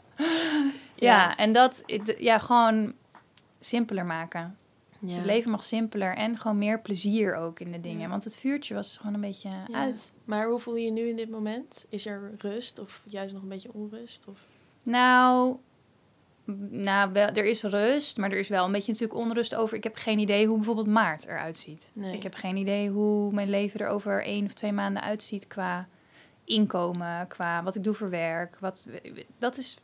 ja, 0.96 1.38
en 1.38 1.54
dat, 1.54 1.84
ja, 2.18 2.40
gewoon 2.40 2.94
simpeler 3.60 4.06
maken. 4.06 4.58
Ja. 5.08 5.16
Het 5.16 5.26
leven 5.26 5.52
mag 5.52 5.64
simpeler 5.64 6.16
en 6.16 6.38
gewoon 6.38 6.58
meer 6.58 6.82
plezier 6.82 7.36
ook 7.36 7.60
in 7.60 7.72
de 7.72 7.82
dingen. 7.82 8.00
Ja. 8.02 8.10
Want 8.10 8.24
het 8.24 8.36
vuurtje 8.36 8.74
was 8.74 8.98
gewoon 8.98 9.14
een 9.14 9.22
beetje 9.22 9.50
Ja. 9.50 9.66
uit. 9.72 10.12
Maar 10.26 10.48
hoe 10.50 10.60
voel 10.60 10.76
je 10.76 10.86
je 10.86 10.92
nu 10.92 11.08
in 11.08 11.16
dit 11.16 11.30
moment? 11.30 11.86
Is 11.90 12.06
er 12.06 12.32
rust 12.38 12.80
of 12.80 13.02
juist 13.06 13.34
nog 13.34 13.42
een 13.44 13.50
beetje 13.50 13.74
onrust? 13.74 14.28
Of... 14.28 14.46
Nou, 14.84 15.56
nou 16.70 17.12
wel, 17.12 17.28
er 17.28 17.46
is 17.46 17.64
rust, 17.64 18.18
maar 18.18 18.32
er 18.32 18.38
is 18.40 18.48
wel 18.48 18.66
een 18.66 18.72
beetje 18.72 18.92
natuurlijk 18.92 19.20
onrust 19.20 19.56
over. 19.56 19.78
Ik 19.78 19.84
heb 19.84 19.96
geen 19.96 20.20
idee 20.20 20.48
hoe 20.48 20.56
bijvoorbeeld 20.58 20.88
maart 20.88 21.26
eruit 21.26 21.58
ziet. 21.58 21.92
Nee. 21.94 22.16
Ik 22.16 22.24
heb 22.24 22.34
geen 22.34 22.56
idee 22.58 22.90
hoe 22.90 23.32
mijn 23.34 23.50
leven 23.50 23.80
er 23.80 23.88
over 23.88 24.24
één 24.24 24.46
of 24.46 24.54
twee 24.54 24.72
maanden 24.72 25.02
uitziet 25.04 25.48
qua 25.48 25.88
inkomen, 26.44 27.28
qua 27.28 27.64
wat 27.64 27.76
ik 27.76 27.84
doe 27.84 27.94
voor 27.94 28.10
werk. 28.10 28.58
Wat, 28.60 28.88
dat 29.38 29.58
is 29.58 29.78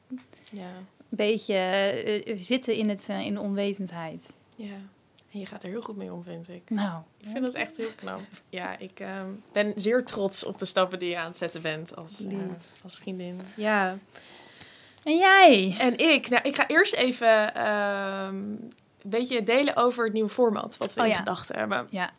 Ja. 0.51 0.67
een 0.77 0.85
beetje 1.09 1.53
eh, 1.53 2.37
zitten 2.41 2.75
in, 2.75 2.89
het, 2.89 3.05
eh, 3.09 3.25
in 3.25 3.33
de 3.33 3.39
onwetendheid. 3.39 4.33
ja. 4.55 4.75
En 5.31 5.39
je 5.39 5.45
gaat 5.45 5.63
er 5.63 5.69
heel 5.69 5.81
goed 5.81 5.95
mee 5.95 6.13
om, 6.13 6.23
vind 6.23 6.49
ik. 6.49 6.69
Nou, 6.69 7.01
Ik 7.17 7.27
vind 7.27 7.41
dat 7.41 7.53
echt 7.53 7.77
heel 7.77 7.91
knap. 7.95 8.21
Ja, 8.49 8.77
ik 8.77 8.99
ehm, 8.99 9.29
ben 9.51 9.73
zeer 9.75 10.05
trots 10.05 10.43
op 10.43 10.59
de 10.59 10.65
stappen 10.65 10.99
die 10.99 11.09
je 11.09 11.17
aan 11.17 11.27
het 11.27 11.37
zetten 11.37 11.61
bent 11.61 11.95
als, 11.95 12.25
eh, 12.25 12.37
als 12.83 12.97
vriendin. 12.97 13.41
Ja. 13.55 13.97
En 15.03 15.17
jij? 15.17 15.75
En 15.79 15.97
ik, 15.97 16.29
nou, 16.29 16.47
ik 16.47 16.55
ga 16.55 16.67
eerst 16.67 16.93
even 16.93 17.55
ehm, 17.55 18.35
een 18.35 18.73
beetje 19.03 19.43
delen 19.43 19.75
over 19.75 20.03
het 20.03 20.13
nieuwe 20.13 20.29
format 20.29 20.77
wat 20.77 20.93
we 20.93 20.99
Oh 20.99 21.05
in 21.05 21.11
ja. 21.11 21.17
gedachten 21.17 21.55
hebben. 21.57 21.87
Ja, 21.89 22.11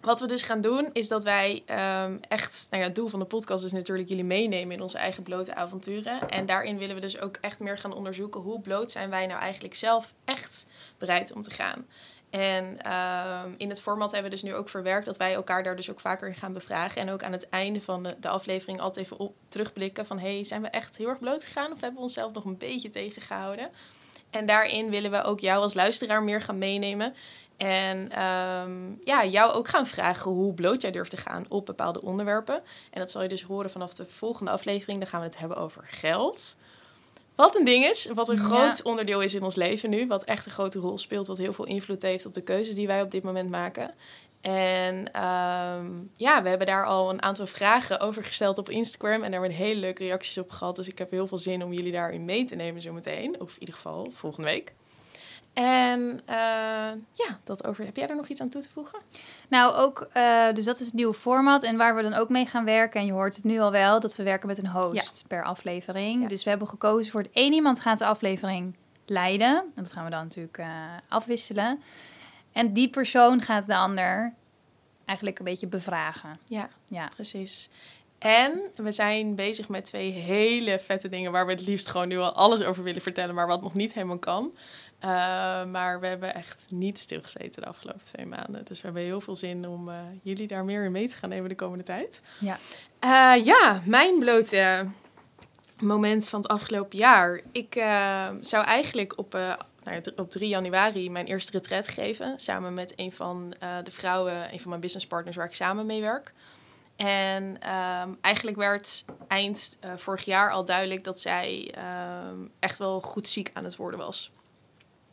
Wat 0.00 0.20
we 0.20 0.26
dus 0.26 0.42
gaan 0.42 0.60
doen, 0.60 0.90
is 0.92 1.08
dat 1.08 1.24
wij 1.24 1.62
ehm, 1.66 2.16
echt... 2.28 2.66
Nou 2.70 2.82
ja, 2.82 2.88
het 2.88 2.96
doel 2.96 3.08
van 3.08 3.18
de 3.18 3.24
podcast 3.24 3.64
is 3.64 3.72
natuurlijk 3.72 4.08
jullie 4.08 4.24
meenemen 4.24 4.74
in 4.76 4.82
onze 4.82 4.98
eigen 4.98 5.22
blote 5.22 5.54
avonturen. 5.54 6.28
En 6.28 6.46
daarin 6.46 6.78
willen 6.78 6.94
we 6.94 7.00
dus 7.00 7.20
ook 7.20 7.36
echt 7.40 7.58
meer 7.58 7.78
gaan 7.78 7.92
onderzoeken... 7.92 8.40
hoe 8.40 8.60
bloot 8.60 8.90
zijn 8.90 9.10
wij 9.10 9.26
nou 9.26 9.40
eigenlijk 9.40 9.74
zelf 9.74 10.12
echt 10.24 10.66
bereid 10.98 11.32
om 11.32 11.42
te 11.42 11.50
gaan. 11.50 11.86
En 12.30 12.82
ehm, 12.82 13.50
in 13.56 13.68
het 13.68 13.82
format 13.82 14.12
hebben 14.12 14.30
we 14.30 14.36
dus 14.36 14.44
nu 14.44 14.54
ook 14.54 14.68
verwerkt... 14.68 15.06
dat 15.06 15.16
wij 15.16 15.34
elkaar 15.34 15.62
daar 15.62 15.76
dus 15.76 15.90
ook 15.90 16.00
vaker 16.00 16.28
in 16.28 16.34
gaan 16.34 16.52
bevragen. 16.52 17.00
En 17.00 17.10
ook 17.10 17.22
aan 17.22 17.32
het 17.32 17.48
einde 17.48 17.80
van 17.80 18.02
de, 18.02 18.16
de 18.20 18.28
aflevering 18.28 18.80
altijd 18.80 19.04
even 19.04 19.18
op 19.18 19.34
terugblikken... 19.48 20.06
van 20.06 20.18
hey, 20.18 20.44
zijn 20.44 20.62
we 20.62 20.68
echt 20.68 20.96
heel 20.96 21.08
erg 21.08 21.18
bloot 21.18 21.44
gegaan... 21.44 21.72
of 21.72 21.80
hebben 21.80 21.96
we 21.96 22.02
onszelf 22.02 22.32
nog 22.32 22.44
een 22.44 22.58
beetje 22.58 22.90
tegengehouden? 22.90 23.70
En 24.30 24.46
daarin 24.46 24.90
willen 24.90 25.10
we 25.10 25.22
ook 25.22 25.40
jou 25.40 25.62
als 25.62 25.74
luisteraar 25.74 26.22
meer 26.22 26.42
gaan 26.42 26.58
meenemen... 26.58 27.14
En 27.58 28.10
ehm, 28.10 28.92
ja, 29.04 29.24
jou 29.24 29.52
ook 29.52 29.68
gaan 29.68 29.86
vragen 29.86 30.30
hoe 30.30 30.54
bloot 30.54 30.82
jij 30.82 30.90
durft 30.90 31.10
te 31.10 31.16
gaan 31.16 31.44
op 31.48 31.66
bepaalde 31.66 32.02
onderwerpen. 32.02 32.62
En 32.90 33.00
dat 33.00 33.10
zal 33.10 33.22
je 33.22 33.28
dus 33.28 33.42
horen 33.42 33.70
vanaf 33.70 33.94
de 33.94 34.04
volgende 34.06 34.50
aflevering. 34.50 34.98
Dan 34.98 35.08
gaan 35.08 35.20
we 35.20 35.26
het 35.26 35.38
hebben 35.38 35.56
over 35.56 35.82
geld. 35.84 36.56
Wat 37.38 37.56
een 37.58 37.64
ding 37.64 37.84
is, 37.84 38.08
wat 38.14 38.28
een 38.28 38.36
Ja. 38.36 38.42
groot 38.42 38.82
onderdeel 38.82 39.20
is 39.20 39.34
in 39.34 39.42
ons 39.42 39.54
leven 39.54 39.90
nu. 39.90 40.06
Wat 40.06 40.24
echt 40.24 40.46
een 40.46 40.52
grote 40.52 40.78
rol 40.78 40.98
speelt, 40.98 41.26
wat 41.26 41.38
heel 41.38 41.52
veel 41.52 41.66
invloed 41.66 42.02
heeft 42.02 42.26
op 42.26 42.34
de 42.34 42.40
keuzes 42.42 42.74
die 42.74 42.86
wij 42.86 43.02
op 43.02 43.10
dit 43.10 43.22
moment 43.22 43.50
maken. 43.50 43.94
En 44.40 45.12
ehm, 45.12 45.86
ja, 46.16 46.42
we 46.42 46.48
hebben 46.48 46.66
daar 46.66 46.86
al 46.86 47.10
een 47.10 47.22
aantal 47.22 47.46
vragen 47.46 48.00
over 48.00 48.24
gesteld 48.24 48.58
op 48.58 48.68
Instagram. 48.70 49.22
En 49.22 49.30
daar 49.30 49.40
hebben 49.40 49.48
we 49.58 49.64
hele 49.64 49.80
leuke 49.80 50.04
reacties 50.04 50.38
op 50.38 50.50
gehad. 50.50 50.76
Dus 50.76 50.88
ik 50.88 50.98
heb 50.98 51.10
heel 51.10 51.26
veel 51.26 51.38
zin 51.38 51.62
om 51.62 51.72
jullie 51.72 51.92
daarin 51.92 52.24
mee 52.24 52.44
te 52.44 52.54
nemen 52.54 52.82
zometeen. 52.82 53.40
Of 53.40 53.52
in 53.52 53.60
ieder 53.60 53.74
geval 53.74 54.10
volgende 54.14 54.48
week. 54.48 54.74
En 55.64 56.20
eh, 56.24 56.36
ja, 57.12 57.38
dat 57.44 57.66
over. 57.66 57.84
Heb 57.84 57.96
jij 57.96 58.08
er 58.08 58.16
nog 58.16 58.28
iets 58.28 58.40
aan 58.40 58.48
toe 58.48 58.62
te 58.62 58.68
voegen? 58.72 58.98
Nou, 59.48 59.74
ook, 59.74 60.08
eh, 60.12 60.52
dus 60.52 60.64
dat 60.64 60.80
is 60.80 60.86
het 60.86 60.94
nieuwe 60.94 61.14
format. 61.14 61.62
En 61.62 61.76
waar 61.76 61.96
we 61.96 62.02
dan 62.02 62.14
ook 62.14 62.28
mee 62.28 62.46
gaan 62.46 62.64
werken. 62.64 63.00
En 63.00 63.06
je 63.06 63.12
hoort 63.12 63.36
het 63.36 63.44
nu 63.44 63.58
al 63.58 63.70
wel, 63.70 64.00
dat 64.00 64.16
we 64.16 64.22
werken 64.22 64.48
met 64.48 64.58
een 64.58 64.68
host 64.68 65.24
per 65.28 65.44
aflevering. 65.44 66.22
Ja. 66.22 66.28
Dus 66.28 66.44
we 66.44 66.50
hebben 66.50 66.68
gekozen 66.68 67.10
voor 67.10 67.20
het 67.20 67.30
één 67.32 67.52
iemand 67.52 67.80
gaat 67.80 67.98
de 67.98 68.06
aflevering 68.06 68.76
leiden. 69.06 69.56
En 69.56 69.82
dat 69.82 69.92
gaan 69.92 70.04
we 70.04 70.10
dan 70.10 70.22
natuurlijk 70.22 70.58
eh, 70.58 70.66
afwisselen. 71.08 71.82
En 72.52 72.72
die 72.72 72.90
persoon 72.90 73.40
gaat 73.40 73.66
de 73.66 73.76
ander 73.76 74.34
eigenlijk 75.04 75.38
een 75.38 75.44
beetje 75.44 75.66
bevragen. 75.66 76.38
Ja, 76.46 76.68
Ja. 76.88 77.08
precies. 77.14 77.68
En 78.18 78.60
we 78.74 78.92
zijn 78.92 79.34
bezig 79.34 79.68
met 79.68 79.84
twee 79.84 80.10
hele 80.10 80.78
vette 80.78 81.08
dingen 81.08 81.32
waar 81.32 81.46
we 81.46 81.52
het 81.52 81.66
liefst 81.66 81.88
gewoon 81.88 82.08
nu 82.08 82.18
al 82.18 82.32
alles 82.32 82.62
over 82.62 82.82
willen 82.82 83.02
vertellen, 83.02 83.34
maar 83.34 83.46
wat 83.46 83.62
nog 83.62 83.74
niet 83.74 83.94
helemaal 83.94 84.18
kan. 84.18 84.52
Eh, 84.98 85.08
maar 85.64 86.00
we 86.00 86.06
hebben 86.06 86.34
echt 86.34 86.66
niet 86.70 86.98
stilgezeten 86.98 87.62
de 87.62 87.68
afgelopen 87.68 88.04
twee 88.04 88.26
maanden. 88.26 88.64
Dus 88.64 88.80
we 88.80 88.84
hebben 88.84 89.02
heel 89.02 89.20
veel 89.20 89.34
zin 89.34 89.68
om 89.68 89.88
eh, 89.88 89.96
jullie 90.22 90.46
daar 90.46 90.64
meer 90.64 90.84
in 90.84 90.92
mee 90.92 91.08
te 91.08 91.16
gaan 91.16 91.28
nemen 91.28 91.48
de 91.48 91.54
komende 91.54 91.84
tijd. 91.84 92.22
Ja. 92.38 92.58
Eh, 92.98 93.44
ja, 93.44 93.82
mijn 93.84 94.18
blote 94.18 94.86
moment 95.80 96.28
van 96.28 96.40
het 96.40 96.50
afgelopen 96.50 96.98
jaar. 96.98 97.40
Ik 97.52 97.74
zou 98.40 98.64
eigenlijk 98.64 99.18
op, 99.18 99.32
nou 99.82 100.02
op 100.16 100.30
3 100.30 100.48
januari 100.48 101.10
mijn 101.10 101.26
eerste 101.26 101.52
retret 101.52 101.88
gegeven. 101.88 102.38
Samen 102.38 102.74
met 102.74 102.92
een 102.96 103.12
van 103.12 103.54
de 103.84 103.90
vrouwen, 103.90 104.52
een 104.52 104.60
van 104.60 104.68
mijn 104.68 104.80
businesspartners 104.80 105.36
waar 105.36 105.46
ik 105.46 105.54
samen 105.54 105.86
mee 105.86 106.00
werk. 106.00 106.32
En 106.98 107.60
ehm, 107.60 108.12
eigenlijk 108.20 108.56
werd 108.56 109.04
eind 109.28 109.76
eh, 109.80 109.90
vorig 109.96 110.24
jaar 110.24 110.50
al 110.50 110.64
duidelijk 110.64 111.04
dat 111.04 111.20
zij 111.20 111.74
ehm, 111.74 112.36
echt 112.58 112.78
wel 112.78 113.00
goed 113.00 113.28
ziek 113.28 113.50
aan 113.52 113.64
het 113.64 113.76
worden 113.76 113.98
was. 113.98 114.32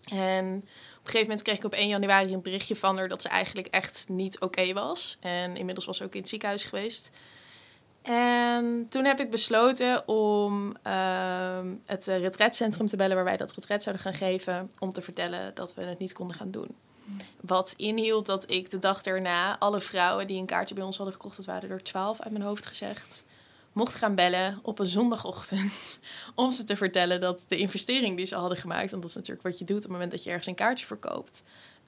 En 0.05 0.55
op 0.55 0.63
een 0.63 1.11
gegeven 1.11 1.21
moment 1.21 1.41
kreeg 1.41 1.57
ik 1.57 1.63
op 1.63 1.73
1 1.73 1.87
januari 1.87 2.33
een 2.33 2.41
berichtje 2.41 2.75
van 2.75 2.97
haar 2.97 3.07
dat 3.07 3.21
ze 3.21 3.29
eigenlijk 3.29 3.67
echt 3.67 4.05
niet 4.09 4.39
oké 4.39 4.73
was. 4.73 5.17
En 5.19 5.55
inmiddels 5.55 5.85
was 5.85 5.97
ze 5.97 6.03
ook 6.03 6.13
in 6.13 6.19
het 6.19 6.29
ziekenhuis 6.29 6.63
geweest. 6.63 7.11
En 8.01 8.85
toen 8.89 9.05
heb 9.05 9.19
ik 9.19 9.31
besloten 9.31 10.07
om 10.07 10.75
ehm, 10.81 11.73
het 11.85 12.05
retretcentrum 12.05 12.87
te 12.87 12.95
bellen 12.95 13.15
waar 13.15 13.25
wij 13.25 13.37
dat 13.37 13.53
retret 13.53 13.83
zouden 13.83 14.05
gaan 14.05 14.13
geven. 14.13 14.71
Om 14.79 14.93
te 14.93 15.01
vertellen 15.01 15.55
dat 15.55 15.73
we 15.73 15.81
het 15.81 15.99
niet 15.99 16.13
konden 16.13 16.37
gaan 16.37 16.51
doen. 16.51 16.75
Wat 17.41 17.73
inhield 17.77 18.25
dat 18.25 18.51
ik 18.51 18.69
de 18.69 18.79
dag 18.79 19.01
daarna 19.01 19.59
alle 19.59 19.81
vrouwen 19.81 20.27
die 20.27 20.39
een 20.39 20.45
kaartje 20.45 20.75
bij 20.75 20.83
ons 20.83 20.97
hadden 20.97 21.15
gekocht, 21.15 21.35
dat 21.37 21.45
waren 21.45 21.69
er 21.69 21.83
twaalf 21.83 22.21
uit 22.21 22.31
mijn 22.31 22.43
hoofd 22.43 22.65
gezegd, 22.65 23.25
mocht 23.73 23.95
gaan 23.95 24.15
bellen 24.15 24.59
op 24.61 24.79
een 24.79 24.85
zondagochtend. 24.85 25.99
Om 26.35 26.51
ze 26.51 26.63
te 26.63 26.75
vertellen 26.75 27.19
dat 27.19 27.45
de 27.47 27.57
investering 27.57 28.17
die 28.17 28.25
ze 28.25 28.35
hadden 28.35 28.57
gemaakt, 28.57 28.89
want 28.89 29.01
dat 29.01 29.11
is 29.11 29.17
natuurlijk 29.17 29.47
wat 29.47 29.59
je 29.59 29.65
doet 29.65 29.77
op 29.77 29.83
het 29.83 29.91
moment 29.91 30.11
dat 30.11 30.23
je 30.23 30.29
ergens 30.29 30.47
een 30.47 30.55
kaartje 30.55 30.85
verkoopt, 30.85 31.43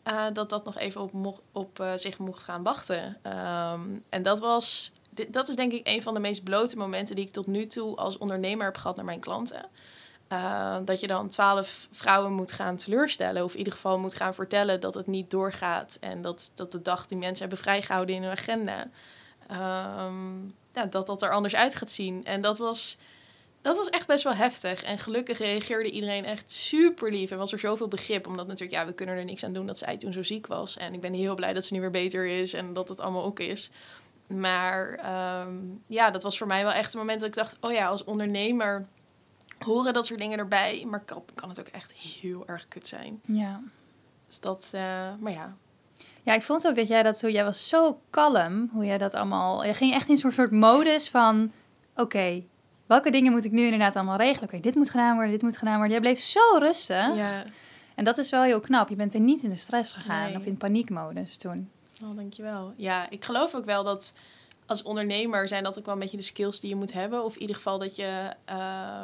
uh, 0.08 0.26
dat 0.34 0.50
dat 0.50 0.66
nog 0.66 0.78
even 0.78 1.02
op, 1.02 1.42
op 1.52 1.80
uh, 1.80 1.92
zich 1.96 2.18
mocht 2.18 2.44
gaan 2.44 2.64
wachten. 2.64 3.18
Um, 3.24 4.04
en 4.10 4.24
dat 4.24 4.40
was 4.40 4.92
dat 5.28 5.50
is 5.50 5.56
denk 5.56 5.72
ik 5.72 5.88
een 5.88 6.02
van 6.02 6.14
de 6.14 6.20
meest 6.20 6.44
blote 6.44 6.78
momenten 6.78 7.16
die 7.16 7.26
ik 7.26 7.32
tot 7.32 7.48
nu 7.48 7.68
toe 7.68 7.96
als 7.96 8.18
ondernemer 8.18 8.66
heb 8.66 8.78
gehad 8.78 8.96
naar 8.96 9.06
mijn 9.06 9.20
klanten. 9.20 9.66
Uh, 10.32 10.78
dat 10.86 11.00
je 11.00 11.08
dan 11.08 11.30
twaalf 11.30 11.88
vrouwen 11.92 12.34
moet 12.34 12.52
gaan 12.52 12.76
teleurstellen. 12.76 13.44
Of 13.44 13.52
in 13.52 13.58
ieder 13.58 13.74
geval 13.74 14.00
moet 14.00 14.14
gaan 14.14 14.34
vertellen 14.34 14.80
dat 14.80 14.94
het 14.94 15.08
niet 15.08 15.32
doorgaat. 15.32 15.98
En 16.02 16.22
dat, 16.22 16.52
dat 16.56 16.72
de 16.72 16.82
dag 16.82 17.06
die 17.06 17.18
mensen 17.18 17.40
hebben 17.40 17.58
vrijgehouden 17.58 18.16
in 18.16 18.24
hun 18.24 18.32
agenda. 18.32 18.88
Um, 19.52 20.56
ja, 20.74 20.86
dat 20.86 21.06
dat 21.06 21.22
er 21.22 21.32
anders 21.32 21.56
uit 21.56 21.76
gaat 21.76 21.92
zien. 21.92 22.26
En 22.26 22.42
dat 22.42 22.58
was, 22.58 22.98
dat 23.62 23.78
was 23.78 23.90
echt 23.90 24.08
best 24.08 24.24
wel 24.24 24.34
heftig. 24.34 24.84
En 24.84 24.98
gelukkig 24.98 25.38
reageerde 25.38 25.92
iedereen 25.92 26.26
echt 26.26 26.52
super 26.52 27.12
lief. 27.12 27.32
En 27.32 27.38
was 27.38 27.52
er 27.52 27.60
zoveel 27.60 27.88
begrip. 27.88 28.28
Omdat 28.28 28.48
natuurlijk, 28.48 28.80
ja, 28.80 28.86
we 28.86 28.94
kunnen 28.94 29.16
er 29.16 29.26
niks 29.26 29.44
aan 29.44 29.54
doen 29.54 29.68
dat 29.68 29.78
zij 29.78 29.98
toen 29.98 30.14
zo 30.14 30.24
ziek 30.24 30.48
was. 30.48 30.78
En 30.78 30.94
ik 30.94 31.02
ben 31.02 31.14
heel 31.14 31.36
blij 31.36 31.54
dat 31.54 31.66
ze 31.66 31.74
nu 31.74 31.80
weer 31.80 31.92
beter 31.92 32.26
is. 32.26 32.54
En 32.54 32.74
dat 32.74 32.90
het 32.90 33.00
allemaal 33.00 33.24
ook 33.24 33.40
is. 33.40 33.70
Maar 34.28 35.00
um, 35.42 35.84
ja, 35.88 36.12
dat 36.12 36.24
was 36.24 36.38
voor 36.38 36.48
mij 36.48 36.64
wel 36.64 36.72
echt 36.72 36.94
een 36.94 37.00
moment 37.00 37.20
dat 37.20 37.30
ik 37.30 37.36
dacht: 37.36 37.58
oh 37.62 37.72
ja, 37.72 37.88
als 37.88 38.04
ondernemer 38.04 38.88
horen 39.60 39.94
dat 39.94 40.06
soort 40.06 40.20
dingen 40.20 40.38
erbij. 40.38 40.86
Maar 40.88 41.04
kan, 41.04 41.24
kan 41.36 41.50
het 41.50 41.60
ook 41.60 41.68
echt 41.68 41.94
heel 41.94 42.48
erg 42.48 42.68
kut 42.68 42.88
zijn. 42.88 43.22
Ja. 43.26 43.62
Dus 44.28 44.40
dat, 44.40 44.72
uh, 44.76 44.82
maar 45.20 45.32
ja. 45.32 45.56
Ja, 46.24 46.34
ik 46.34 46.42
vond 46.42 46.68
ook 46.68 46.76
dat 46.76 46.88
jij 46.88 47.04
dat 47.04 47.18
zo, 47.18 47.30
jij 47.30 47.44
was 47.44 47.68
zo 47.68 48.00
kalm, 48.10 48.70
hoe 48.74 48.86
jij 48.86 48.98
dat 48.98 49.14
allemaal, 49.14 49.66
je 49.66 49.74
ging 49.74 49.94
echt 49.94 50.10
in 50.10 50.18
zo'n 50.18 50.32
soort 50.32 50.52
modus 50.52 51.10
van, 51.10 51.52
oké, 51.92 52.02
okay, 52.02 52.48
welke 52.86 53.12
dingen 53.12 53.32
moet 53.32 53.46
ik 53.46 53.52
nu 53.52 53.64
inderdaad 53.64 53.96
allemaal 53.96 54.18
regelen? 54.18 54.44
Oké, 54.44 54.56
okay, 54.56 54.60
dit 54.60 54.76
moet 54.76 54.90
gedaan 54.90 55.14
worden, 55.14 55.32
dit 55.32 55.42
moet 55.42 55.58
gedaan 55.58 55.74
worden. 55.74 55.92
Jij 55.92 56.00
bleef 56.00 56.20
zo 56.20 56.58
rustig. 56.60 57.16
Ja. 57.16 57.44
En 57.96 58.04
dat 58.04 58.18
is 58.18 58.30
wel 58.30 58.44
heel 58.44 58.60
knap. 58.60 58.90
Je 58.90 58.96
bent 58.96 59.14
er 59.14 59.20
niet 59.20 59.44
in 59.44 59.50
de 59.50 59.56
stress 59.56 59.92
gegaan 59.92 60.28
nee. 60.28 60.38
of 60.38 60.46
in 60.46 60.58
paniekmodus 60.58 61.38
toen. 61.38 61.70
Oh, 62.04 62.16
dankjewel. 62.16 62.74
Ja, 62.76 63.10
ik 63.10 63.26
geloof 63.26 63.56
ook 63.56 63.66
wel 63.66 63.84
dat 63.84 64.14
als 64.68 64.82
ondernemer 64.84 65.48
zijn 65.48 65.64
dat 65.64 65.80
ook 65.80 65.86
wel 65.86 65.94
een 65.94 66.00
beetje 66.00 66.18
de 66.18 66.24
skills 66.24 66.60
die 66.60 66.70
je 66.70 66.76
moet 66.76 66.94
hebben. 66.94 67.24
Of 67.24 67.34
in 67.34 67.42
ieder 67.42 67.56
geval 67.56 67.80
dat 67.80 67.96
je 67.96 68.34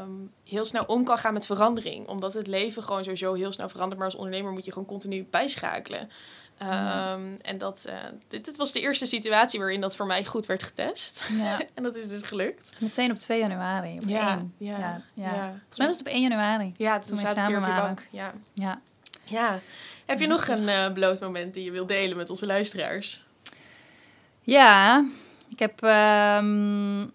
um, 0.01 0.31
heel 0.43 0.65
snel 0.65 0.83
om 0.83 1.03
kan 1.03 1.17
gaan 1.17 1.33
met 1.33 1.45
verandering. 1.45 2.07
Omdat 2.07 2.33
het 2.33 2.47
leven 2.47 2.83
gewoon 2.83 3.03
sowieso 3.03 3.33
heel 3.33 3.51
snel 3.51 3.69
verandert. 3.69 3.99
Maar 3.99 4.09
als 4.09 4.17
ondernemer 4.17 4.51
moet 4.51 4.65
je 4.65 4.71
gewoon 4.71 4.87
continu 4.87 5.27
bijschakelen. 5.29 6.01
Um, 6.61 6.67
ja. 6.69 7.17
En 7.41 7.57
dat, 7.57 7.85
uh, 7.89 7.95
dit, 8.27 8.45
dit, 8.45 8.57
was 8.57 8.71
de 8.71 8.79
eerste 8.79 9.05
situatie 9.05 9.59
waarin 9.59 9.81
dat 9.81 9.95
voor 9.95 10.05
mij 10.05 10.25
goed 10.25 10.45
werd 10.45 10.63
getest. 10.63 11.25
Ja. 11.37 11.61
en 11.75 11.83
dat 11.83 11.95
is 11.95 12.07
dus 12.07 12.21
gelukt. 12.21 12.81
Meteen 12.81 13.11
op 13.11 13.19
2 13.19 13.39
januari. 13.39 13.99
Op 14.01 14.07
ja, 14.07 14.31
1. 14.31 14.53
Ja, 14.57 14.77
ja, 14.77 15.01
ja. 15.13 15.47
Volgens 15.47 15.77
mij 15.77 15.87
was 15.87 15.97
het 15.97 16.07
op 16.07 16.13
1 16.13 16.21
januari. 16.21 16.73
Ja, 16.77 16.99
toen 16.99 17.17
zaten 17.17 17.45
we 17.45 17.57
op 17.57 17.65
je 17.65 17.81
bank. 17.81 18.01
Ja. 18.11 18.33
ja. 18.53 18.81
Ja. 19.23 19.59
Heb 20.05 20.19
je 20.19 20.27
nog 20.27 20.47
een 20.47 20.63
uh, 20.63 20.91
bloot 20.91 21.19
moment 21.19 21.53
die 21.53 21.63
je 21.63 21.71
wilt 21.71 21.87
delen 21.87 22.17
met 22.17 22.29
onze 22.29 22.45
luisteraars? 22.45 23.25
Ja, 24.41 25.05
ik 25.53 25.59
heb. 25.59 25.83
Um, 26.41 27.11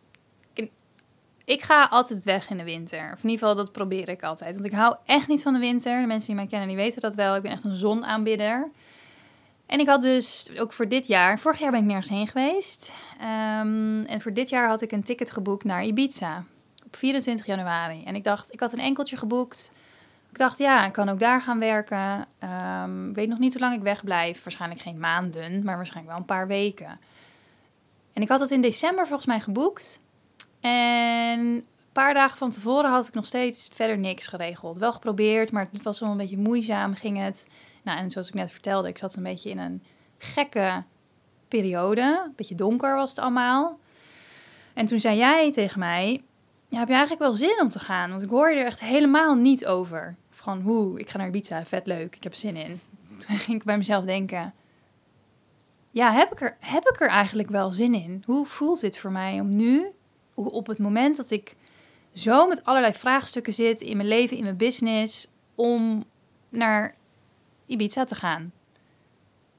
ik, 1.44 1.62
ga 1.62 1.84
altijd 1.84 2.24
weg 2.24 2.50
in 2.50 2.56
de 2.56 2.64
winter. 2.64 3.12
Of 3.12 3.22
in 3.22 3.30
ieder 3.30 3.38
geval, 3.38 3.54
dat 3.54 3.72
probeer 3.72 4.08
ik 4.08 4.22
altijd. 4.22 4.54
Want 4.54 4.66
ik 4.66 4.72
hou 4.72 4.96
echt 5.04 5.28
niet 5.28 5.42
van 5.42 5.52
de 5.52 5.58
winter. 5.58 6.00
De 6.00 6.06
mensen 6.06 6.26
die 6.26 6.36
mij 6.36 6.46
kennen, 6.46 6.68
die 6.68 6.76
weten 6.76 7.00
dat 7.00 7.14
wel. 7.14 7.36
Ik 7.36 7.42
ben 7.42 7.50
echt 7.50 7.64
een 7.64 7.76
zonaanbidder. 7.76 8.70
En 9.66 9.80
ik 9.80 9.88
had 9.88 10.02
dus 10.02 10.50
ook 10.58 10.72
voor 10.72 10.88
dit 10.88 11.06
jaar... 11.06 11.38
Vorig 11.38 11.58
jaar 11.58 11.70
ben 11.70 11.80
ik 11.80 11.86
nergens 11.86 12.08
heen 12.08 12.26
geweest. 12.26 12.92
Um, 13.20 14.04
en 14.04 14.20
voor 14.20 14.32
dit 14.32 14.48
jaar 14.48 14.68
had 14.68 14.82
ik 14.82 14.92
een 14.92 15.02
ticket 15.02 15.30
geboekt 15.30 15.64
naar 15.64 15.84
Ibiza. 15.84 16.44
Op 16.86 16.96
24 16.96 17.46
januari. 17.46 18.04
En 18.04 18.14
ik 18.14 18.24
dacht, 18.24 18.52
ik 18.52 18.60
had 18.60 18.72
een 18.72 18.78
enkeltje 18.78 19.16
geboekt. 19.16 19.72
Ik 20.30 20.38
dacht, 20.38 20.58
ja, 20.58 20.86
ik 20.86 20.92
kan 20.92 21.08
ook 21.08 21.18
daar 21.18 21.40
gaan 21.40 21.58
werken. 21.58 22.26
Um, 22.84 23.14
weet 23.14 23.28
nog 23.28 23.38
niet 23.38 23.52
hoe 23.52 23.62
lang 23.62 23.74
ik 23.74 23.82
wegblijf. 23.82 24.42
Waarschijnlijk 24.42 24.80
geen 24.80 24.98
maanden, 24.98 25.64
maar 25.64 25.76
waarschijnlijk 25.76 26.12
wel 26.12 26.20
een 26.20 26.36
paar 26.36 26.46
weken. 26.46 27.00
En 28.18 28.24
ik 28.24 28.30
had 28.30 28.40
het 28.40 28.50
in 28.50 28.60
december 28.60 29.06
volgens 29.06 29.26
mij 29.26 29.40
geboekt. 29.40 30.00
En 30.60 31.40
een 31.40 31.64
paar 31.92 32.14
dagen 32.14 32.38
van 32.38 32.50
tevoren 32.50 32.90
had 32.90 33.08
ik 33.08 33.14
nog 33.14 33.26
steeds 33.26 33.68
verder 33.72 33.98
niks 33.98 34.26
geregeld. 34.26 34.76
Wel 34.76 34.92
geprobeerd, 34.92 35.52
maar 35.52 35.68
het 35.72 35.82
was 35.82 36.00
wel 36.00 36.10
een 36.10 36.16
beetje 36.16 36.38
moeizaam, 36.38 36.94
ging 36.94 37.18
het. 37.18 37.46
Nou, 37.82 37.98
en 37.98 38.10
zoals 38.10 38.28
ik 38.28 38.34
net 38.34 38.50
vertelde, 38.50 38.88
ik 38.88 38.98
zat 38.98 39.16
een 39.16 39.22
beetje 39.22 39.50
in 39.50 39.58
een 39.58 39.82
gekke 40.18 40.82
periode. 41.48 42.22
Een 42.26 42.32
beetje 42.36 42.54
donker 42.54 42.94
was 42.94 43.10
het 43.10 43.18
allemaal. 43.18 43.78
En 44.74 44.86
toen 44.86 45.00
zei 45.00 45.16
jij 45.16 45.52
tegen 45.52 45.78
mij, 45.78 46.22
ja, 46.68 46.78
heb 46.78 46.88
je 46.88 46.94
eigenlijk 46.94 47.22
wel 47.22 47.34
zin 47.34 47.60
om 47.60 47.68
te 47.68 47.78
gaan? 47.78 48.10
Want 48.10 48.22
ik 48.22 48.30
hoor 48.30 48.50
je 48.50 48.60
er 48.60 48.66
echt 48.66 48.80
helemaal 48.80 49.34
niet 49.34 49.66
over. 49.66 50.14
Van, 50.30 50.60
hoe, 50.60 50.98
ik 50.98 51.10
ga 51.10 51.18
naar 51.18 51.26
Ibiza, 51.26 51.64
vet 51.64 51.86
leuk, 51.86 52.16
ik 52.16 52.22
heb 52.22 52.34
zin 52.34 52.56
in. 52.56 52.80
Toen 53.26 53.36
ging 53.36 53.58
ik 53.58 53.64
bij 53.64 53.76
mezelf 53.76 54.04
denken, 54.04 54.54
ja, 55.98 56.12
heb 56.12 56.32
ik, 56.32 56.40
er, 56.40 56.56
heb 56.60 56.88
ik 56.88 57.00
er 57.00 57.08
eigenlijk 57.08 57.48
wel 57.48 57.70
zin 57.70 57.94
in? 57.94 58.22
Hoe 58.26 58.46
voelt 58.46 58.80
dit 58.80 58.98
voor 58.98 59.12
mij 59.12 59.40
om 59.40 59.56
nu, 59.56 59.86
op 60.34 60.66
het 60.66 60.78
moment 60.78 61.16
dat 61.16 61.30
ik 61.30 61.56
zo 62.14 62.46
met 62.46 62.64
allerlei 62.64 62.92
vraagstukken 62.92 63.54
zit 63.54 63.80
in 63.80 63.96
mijn 63.96 64.08
leven, 64.08 64.36
in 64.36 64.42
mijn 64.42 64.56
business, 64.56 65.28
om 65.54 66.04
naar 66.48 66.94
Ibiza 67.66 68.04
te 68.04 68.14
gaan? 68.14 68.52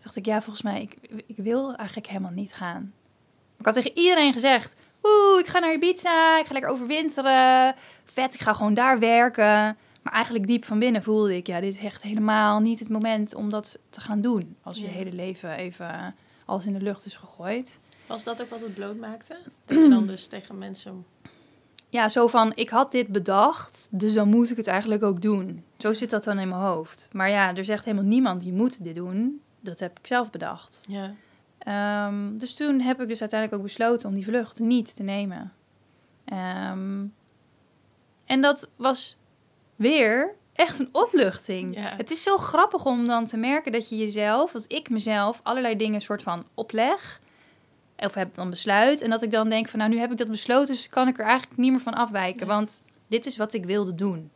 dacht 0.04 0.16
ik, 0.16 0.26
ja, 0.26 0.42
volgens 0.42 0.64
mij, 0.64 0.82
ik, 0.82 1.24
ik 1.28 1.38
wil 1.38 1.76
eigenlijk 1.76 2.08
helemaal 2.08 2.32
niet 2.32 2.54
gaan. 2.54 2.94
Ik 3.58 3.66
had 3.66 3.74
tegen 3.74 3.98
iedereen 3.98 4.34
gezegd, 4.34 4.76
oeh, 5.04 5.40
ik 5.40 5.48
ga 5.48 5.60
naar 5.60 5.74
Ibiza, 5.74 6.40
ik 6.40 6.46
ga 6.46 6.54
lekker 6.54 6.72
overwinteren, 6.72 7.76
vet, 8.06 8.34
ik 8.34 8.40
ga 8.40 8.54
gewoon 8.54 8.74
daar 8.74 9.00
werken. 9.00 9.78
Maar 10.02 10.14
eigenlijk 10.14 10.48
diep 10.48 10.66
van 10.66 10.80
binnen 10.80 11.04
voelde 11.04 11.36
ik, 11.36 11.48
ja, 11.48 11.60
dit 11.60 11.74
is 11.74 11.80
echt 11.84 12.02
helemaal 12.02 12.60
niet 12.60 12.80
het 12.80 12.90
moment 12.90 13.36
om 13.36 13.50
dat 13.50 13.80
te 13.90 14.02
gaan 14.02 14.22
doen. 14.22 14.56
Als 14.64 14.78
je 14.78 14.86
Ja. 14.86 14.92
hele 14.92 15.12
leven 15.14 15.52
even 15.56 16.16
alles 16.50 16.66
in 16.66 16.74
de 16.74 16.82
lucht 16.82 17.06
is 17.06 17.16
gegooid. 17.16 17.80
Was 18.06 18.24
dat 18.24 18.42
ook 18.42 18.50
wat 18.50 18.62
het 18.62 18.74
bloot 18.74 18.98
maakte? 18.98 19.38
Dat 19.66 19.78
je 19.78 19.90
dan 19.98 20.08
dus 20.08 20.28
tegen 20.28 20.58
mensen... 20.58 21.06
Ja, 21.90 22.10
zo 22.10 22.28
van, 22.28 22.52
ik 22.56 22.70
had 22.70 22.92
dit 22.92 23.08
bedacht, 23.08 23.88
dus 23.92 24.14
dan 24.14 24.30
moet 24.30 24.52
ik 24.52 24.58
het 24.58 24.68
eigenlijk 24.68 25.04
ook 25.04 25.22
doen. 25.22 25.64
Zo 25.78 25.94
zit 25.94 26.10
dat 26.10 26.24
dan 26.24 26.40
in 26.40 26.50
mijn 26.50 26.62
hoofd. 26.62 27.08
Maar 27.12 27.30
ja, 27.30 27.56
er 27.56 27.66
zegt 27.66 27.86
helemaal 27.86 28.06
niemand, 28.06 28.44
je 28.44 28.54
moet 28.54 28.84
dit 28.84 28.96
doen. 28.96 29.42
Dat 29.60 29.80
heb 29.80 30.00
ik 30.00 30.08
zelf 30.08 30.30
bedacht. 30.30 30.86
Ja. 30.88 31.14
Ehm, 31.58 32.38
dus 32.38 32.56
toen 32.56 32.80
heb 32.80 33.02
ik 33.02 33.08
dus 33.08 33.20
uiteindelijk 33.20 33.60
ook 33.60 33.68
besloten 33.68 34.10
om 34.10 34.16
die 34.16 34.24
vlucht 34.24 34.60
niet 34.60 34.96
te 34.96 35.04
nemen. 35.04 35.54
Ehm, 36.26 37.06
en 38.26 38.42
dat 38.42 38.70
was 38.76 39.18
weer 39.76 40.36
echt 40.60 40.80
een 40.80 40.90
opluchting. 40.92 41.76
Ja. 41.76 41.96
Het 41.98 42.12
is 42.12 42.24
zo 42.24 42.38
grappig 42.38 42.86
om 42.86 43.06
dan 43.06 43.26
te 43.26 43.38
merken 43.38 43.72
dat 43.72 43.90
je 43.90 43.98
jezelf, 43.98 44.52
dat 44.52 44.66
ik 44.68 44.90
mezelf 44.90 45.40
allerlei 45.44 45.76
dingen 45.76 46.02
soort 46.02 46.24
van 46.24 46.46
opleg. 46.54 47.22
Of 47.98 48.14
heb 48.14 48.36
dan 48.36 48.50
besluit. 48.50 49.02
En 49.02 49.10
dat 49.10 49.22
ik 49.22 49.32
dan 49.32 49.50
denk 49.50 49.68
van 49.68 49.80
nou 49.80 49.92
nu 49.92 50.00
heb 50.00 50.12
ik 50.12 50.18
dat 50.18 50.28
besloten, 50.28 50.76
dus 50.76 50.90
kan 50.90 51.08
ik 51.08 51.20
er 51.20 51.26
eigenlijk 51.26 51.60
niet 51.60 51.72
meer 51.72 51.80
van 51.80 51.94
afwijken. 51.94 52.48
Want 52.48 52.82
dit 53.08 53.26
is 53.26 53.38
wat 53.38 53.54
ik 53.54 53.66
wilde 53.66 53.96
doen. 53.96 54.32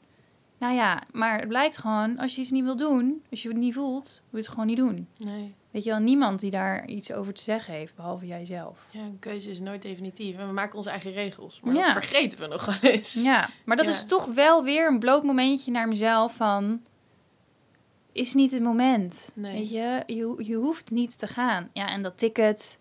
Nou 0.58 0.76
ja, 0.76 1.04
maar 1.12 1.40
het 1.40 1.48
blijkt 1.48 1.78
gewoon, 1.78 2.18
als 2.18 2.36
je 2.36 2.42
iets 2.42 2.52
niet 2.52 2.64
wil 2.64 2.76
doen, 2.76 3.24
als 3.32 3.42
je 3.42 3.48
het 3.48 3.58
niet 3.58 3.74
voelt, 3.74 4.22
wil 4.30 4.40
je 4.40 4.46
het 4.46 4.48
gewoon 4.48 4.68
niet 4.68 4.78
doen. 4.78 5.08
Nee. 5.18 5.56
Weet 5.74 5.84
je 5.84 5.90
wel, 5.90 6.00
niemand 6.00 6.40
die 6.40 6.52
daar 6.52 6.86
iets 6.88 7.12
over 7.12 7.34
te 7.34 7.42
zeggen 7.42 7.74
heeft, 7.74 7.96
behalve 7.96 8.26
jijzelf. 8.28 8.80
Ja, 8.90 9.00
een 9.02 9.20
keuze 9.20 9.50
is 9.52 9.60
nooit 9.60 9.82
definitief. 9.82 10.38
En 10.38 10.48
we 10.48 10.54
maken 10.54 10.76
onze 10.78 10.90
eigen 10.90 11.12
regels. 11.12 11.60
Maar 11.64 11.76
Ja. 11.76 11.94
dat 11.94 12.04
vergeten 12.04 12.40
we 12.40 12.48
nog 12.48 12.66
wel 12.66 12.92
eens. 12.92 13.14
Ja, 13.24 13.50
maar 13.66 13.78
dat 13.78 13.86
Ja. 13.86 13.92
is 13.92 14.06
toch 14.06 14.26
wel 14.26 14.64
weer 14.64 14.88
een 14.88 15.00
bloot 15.00 15.24
momentje 15.24 15.72
naar 15.72 15.88
mezelf 15.88 16.36
van... 16.36 16.82
Is 18.12 18.34
niet 18.34 18.52
het 18.52 18.62
moment. 18.62 19.32
Nee. 19.36 19.54
Weet 19.60 19.70
je, 19.70 20.04
je, 20.06 20.36
je 20.38 20.56
hoeft 20.56 20.92
niet 20.92 21.18
te 21.20 21.28
gaan. 21.28 21.70
Ja, 21.74 21.90
en 21.90 22.02
dat 22.02 22.18
ticket, 22.18 22.80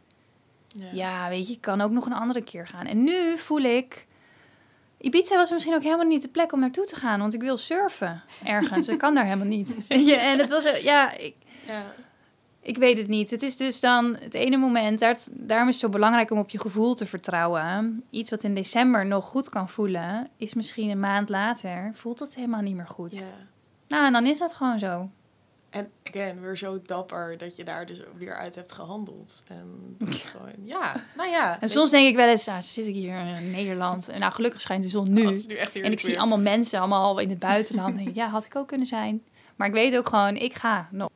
Ja. 0.68 0.86
ja, 0.92 1.28
weet 1.28 1.48
je, 1.48 1.60
kan 1.60 1.80
ook 1.80 1.90
nog 1.90 2.06
een 2.06 2.12
andere 2.12 2.42
keer 2.42 2.66
gaan. 2.66 2.86
En 2.86 3.02
nu 3.02 3.38
voel 3.38 3.60
ik... 3.60 4.06
Ibiza 4.98 5.36
was 5.36 5.50
misschien 5.50 5.74
ook 5.74 5.82
helemaal 5.82 6.06
niet 6.06 6.22
de 6.22 6.28
plek 6.28 6.52
om 6.52 6.60
naartoe 6.60 6.84
te 6.86 6.94
gaan, 6.96 7.20
want 7.20 7.34
ik 7.34 7.40
wil 7.40 7.56
surfen 7.56 8.22
ergens. 8.44 8.88
ik 8.88 8.98
kan 8.98 9.14
daar 9.14 9.24
helemaal 9.24 9.46
niet. 9.46 9.76
Ja, 9.88 10.16
en 10.18 10.38
het 10.38 10.50
was, 10.50 10.64
eh, 10.64 10.82
ja, 10.82 11.12
ik, 11.16 11.34
Ja. 11.66 11.94
Ik 12.62 12.76
weet 12.76 12.98
het 12.98 13.08
niet. 13.08 13.30
Het 13.30 13.42
is 13.42 13.56
dus 13.56 13.80
dan 13.80 14.16
het 14.20 14.34
ene 14.34 14.56
moment, 14.56 14.98
daar, 14.98 15.18
daarom 15.30 15.68
is 15.68 15.74
het 15.74 15.84
zo 15.84 15.90
belangrijk 15.90 16.30
om 16.30 16.38
op 16.38 16.50
je 16.50 16.58
gevoel 16.58 16.94
te 16.94 17.06
vertrouwen. 17.06 18.04
Iets 18.10 18.30
wat 18.30 18.44
in 18.44 18.54
december 18.54 19.06
nog 19.06 19.24
goed 19.24 19.48
kan 19.48 19.68
voelen, 19.68 20.28
is 20.36 20.54
misschien 20.54 20.90
een 20.90 21.00
maand 21.00 21.28
later, 21.28 21.90
voelt 21.94 22.18
het 22.18 22.34
helemaal 22.34 22.60
niet 22.60 22.76
meer 22.76 22.86
goed. 22.86 23.16
ja. 23.16 23.50
Nou, 23.88 24.06
en 24.06 24.12
dan 24.12 24.26
is 24.26 24.38
dat 24.38 24.52
gewoon 24.52 24.78
zo. 24.78 25.10
En 25.70 25.90
again, 26.04 26.40
weer 26.40 26.56
zo 26.56 26.82
dapper 26.86 27.38
dat 27.38 27.56
je 27.56 27.64
daar 27.64 27.86
dus 27.86 28.02
weer 28.16 28.36
uit 28.36 28.54
hebt 28.54 28.72
gehandeld. 28.72 29.42
En 29.48 29.96
dat 29.98 30.14
gewoon, 30.32 30.52
ja, 30.64 31.04
nou 31.16 31.30
ja. 31.30 31.60
En 31.60 31.68
soms 31.68 31.90
denk 31.90 32.08
ik 32.08 32.16
wel 32.16 32.28
eens, 32.28 32.48
ah, 32.48 32.60
zit 32.60 32.86
ik 32.86 32.94
hier 32.94 33.16
in 33.16 33.50
Nederland. 33.50 34.08
En 34.08 34.20
nou, 34.20 34.32
gelukkig 34.32 34.60
schijnt 34.60 34.82
de 34.82 34.88
zon 34.88 35.12
nu. 35.12 35.22
Dat 35.22 35.32
is 35.32 35.46
nu 35.46 35.54
echt 35.54 35.74
En 35.74 35.92
ik 35.92 36.00
zie 36.00 36.18
allemaal 36.18 36.40
mensen 36.40 36.78
allemaal 36.78 37.18
in 37.18 37.30
het 37.30 37.38
buitenland. 37.38 37.96
En 37.98 38.14
ja, 38.14 38.28
had 38.28 38.44
ik 38.44 38.56
ook 38.56 38.68
kunnen 38.68 38.86
zijn. 38.86 39.22
Maar 39.56 39.66
ik 39.68 39.74
weet 39.74 39.96
ook 39.96 40.08
gewoon, 40.08 40.36
ik 40.36 40.54
ga 40.54 40.88
nog. 40.90 41.10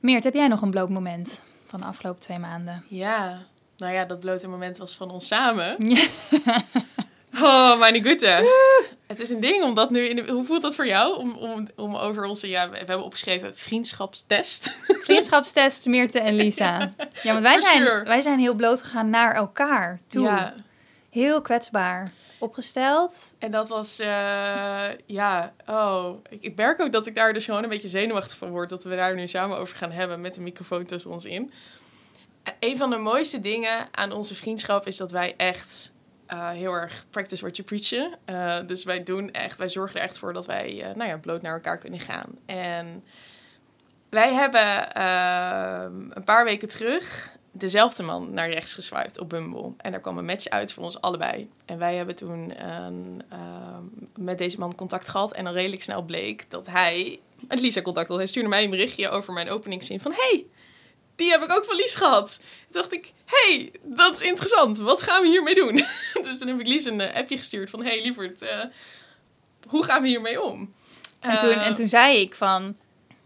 Meert, 0.00 0.24
heb 0.24 0.34
jij 0.34 0.48
nog 0.48 0.62
een 0.62 0.70
bloot 0.70 0.88
moment 0.88 1.42
van 1.66 1.80
de 1.80 1.86
afgelopen 1.86 2.20
twee 2.20 2.38
maanden? 2.38 2.84
Ja, 2.88 3.42
nou 3.76 3.92
ja, 3.92 4.04
dat 4.04 4.20
blote 4.20 4.48
moment 4.48 4.78
was 4.78 4.94
van 4.96 5.10
ons 5.10 5.26
samen. 5.26 5.88
Ja. 5.88 6.06
Oh, 7.42 7.78
mijn 7.78 8.04
goede. 8.04 8.52
Het 9.06 9.20
is 9.20 9.30
een 9.30 9.40
ding, 9.40 9.62
omdat 9.62 9.90
nu... 9.90 10.00
In 10.00 10.16
de, 10.16 10.32
hoe 10.32 10.44
voelt 10.44 10.62
dat 10.62 10.74
voor 10.74 10.86
jou? 10.86 11.18
Om, 11.18 11.32
om, 11.32 11.68
om 11.76 11.96
over 11.96 12.24
onze... 12.24 12.48
Ja, 12.48 12.70
we 12.70 12.76
hebben 12.76 13.04
opgeschreven 13.04 13.56
vriendschapstest. 13.56 14.70
Vriendschapstest, 15.04 15.86
Meerte 15.86 16.20
en 16.20 16.34
Lisa. 16.34 16.78
Ja, 17.22 17.32
want 17.32 17.42
wij 17.42 17.58
For 17.58 17.68
zijn, 17.68 17.82
sure. 17.82 18.04
wij 18.04 18.20
zijn 18.20 18.38
heel 18.38 18.54
bloot 18.54 18.82
gegaan 18.82 19.10
naar 19.10 19.34
elkaar 19.34 20.00
toe. 20.06 20.22
Ja, 20.22 20.54
Heel 21.10 21.40
kwetsbaar. 21.40 22.12
Opgesteld. 22.40 23.34
en 23.38 23.50
dat 23.50 23.68
was... 23.68 23.98
eh, 23.98 24.88
ja, 25.06 25.52
oh. 25.66 26.14
Ik, 26.28 26.42
ik 26.42 26.56
merk 26.56 26.80
ook 26.80 26.92
dat 26.92 27.06
ik 27.06 27.14
daar 27.14 27.32
dus 27.32 27.44
gewoon 27.44 27.62
een 27.62 27.68
beetje 27.68 27.88
zenuwachtig 27.88 28.36
van 28.38 28.50
word. 28.50 28.68
Dat 28.68 28.84
we 28.84 28.96
daar 28.96 29.14
nu 29.14 29.26
samen 29.26 29.58
over 29.58 29.76
gaan 29.76 29.90
hebben 29.92 30.20
met 30.20 30.34
de 30.34 30.40
microfoon 30.40 30.84
tussen 30.84 31.10
ons 31.10 31.24
in. 31.24 31.52
Eh, 32.42 32.52
Een 32.60 32.76
van 32.76 32.90
de 32.90 32.96
mooiste 32.96 33.40
dingen 33.40 33.88
aan 33.90 34.12
onze 34.12 34.34
vriendschap 34.34 34.86
is 34.86 34.96
dat 34.96 35.10
wij 35.10 35.34
echt... 35.36 35.92
eh, 36.26 36.48
heel 36.50 36.72
erg 36.72 37.04
practice 37.10 37.42
what 37.42 37.56
you 37.56 37.68
preach. 37.68 38.10
Eh, 38.24 38.66
dus 38.66 38.84
wij 38.84 39.02
doen 39.02 39.30
echt, 39.30 39.58
wij 39.58 39.68
zorgen 39.68 39.96
er 39.96 40.06
echt 40.06 40.18
voor 40.18 40.32
dat 40.32 40.46
wij 40.46 40.92
nou 40.96 41.08
ja, 41.10 41.18
bloot 41.18 41.42
naar 41.42 41.54
elkaar 41.54 41.78
kunnen 41.78 42.00
gaan. 42.00 42.30
En 42.46 43.04
wij 44.10 44.32
hebben 44.34 44.92
ehm, 44.94 46.10
een 46.10 46.24
paar 46.24 46.44
weken 46.44 46.68
terug 46.68 47.30
dezelfde 47.52 48.02
man 48.02 48.34
naar 48.34 48.50
rechts 48.50 48.74
geswiped 48.74 49.18
op 49.18 49.28
Bumble. 49.28 49.72
En 49.76 49.90
daar 49.90 50.00
kwam 50.00 50.18
een 50.18 50.24
match 50.24 50.48
uit 50.48 50.72
voor 50.72 50.84
ons 50.84 51.00
allebei. 51.00 51.50
En 51.66 51.78
wij 51.78 51.96
hebben 51.96 52.14
toen 52.14 52.66
een, 52.66 53.22
ehm, 53.28 53.82
met 54.16 54.38
deze 54.38 54.58
man 54.58 54.74
contact 54.74 55.08
gehad. 55.08 55.32
En 55.32 55.44
dan 55.44 55.52
redelijk 55.52 55.82
snel 55.82 56.02
bleek 56.02 56.50
dat 56.50 56.66
hij 56.66 57.20
met 57.48 57.60
Lisa 57.60 57.82
contact 57.82 58.08
had. 58.08 58.16
Hij 58.16 58.26
stuurde 58.26 58.48
mij 58.48 58.64
een 58.64 58.70
berichtje 58.70 59.08
over 59.08 59.32
mijn 59.32 59.50
openingszin 59.50 60.00
van... 60.00 60.12
Hey, 60.12 60.46
die 61.16 61.30
heb 61.30 61.42
ik 61.42 61.52
ook 61.52 61.64
van 61.64 61.76
Lies 61.76 61.94
gehad. 61.94 62.40
Toen 62.70 62.80
dacht 62.80 62.92
ik, 62.92 63.12
hey, 63.24 63.72
dat 63.82 64.14
is 64.14 64.22
interessant. 64.22 64.78
Wat 64.78 65.02
gaan 65.02 65.22
we 65.22 65.28
hiermee 65.28 65.54
doen? 65.54 65.74
dus 66.24 66.38
toen 66.38 66.48
heb 66.48 66.60
ik 66.60 66.66
Lies 66.66 66.84
een 66.84 67.00
eh, 67.00 67.16
appje 67.16 67.36
gestuurd 67.36 67.70
van... 67.70 67.82
Hey, 67.84 68.02
lieverd, 68.02 68.42
eh, 68.42 68.64
hoe 69.68 69.84
gaan 69.84 70.02
we 70.02 70.08
hiermee 70.08 70.42
om? 70.42 70.74
En 71.20 71.38
toen, 71.38 71.50
Eh, 71.50 71.66
en 71.66 71.74
toen 71.74 71.88
zei 71.88 72.20
ik 72.20 72.34
van... 72.34 72.76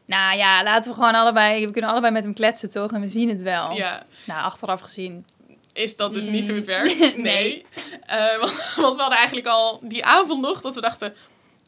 Nou 0.06 0.36
ja, 0.36 0.62
laten 0.62 0.90
we 0.90 0.96
gewoon 0.96 1.14
allebei... 1.14 1.66
We 1.66 1.72
kunnen 1.72 1.90
allebei 1.90 2.12
met 2.12 2.24
hem 2.24 2.34
kletsen, 2.34 2.70
toch? 2.70 2.92
En 2.92 3.00
we 3.00 3.08
zien 3.08 3.28
het 3.28 3.42
wel. 3.42 3.72
Ja, 3.72 4.02
Nou, 4.24 4.42
achteraf 4.42 4.80
gezien. 4.80 5.26
is 5.72 5.96
dat 5.96 6.12
dus 6.12 6.26
niet 6.26 6.40
Mm. 6.42 6.46
hoe 6.48 6.56
het 6.56 6.64
werkt? 6.64 6.98
Nee. 7.16 7.16
Nee. 7.22 7.64
Eh, 8.06 8.38
want, 8.40 8.72
want 8.76 8.94
we 8.96 9.00
hadden 9.00 9.18
eigenlijk 9.18 9.46
al 9.46 9.78
die 9.82 10.04
avond 10.04 10.40
nog 10.40 10.60
dat 10.60 10.74
we 10.74 10.80
dachten... 10.80 11.14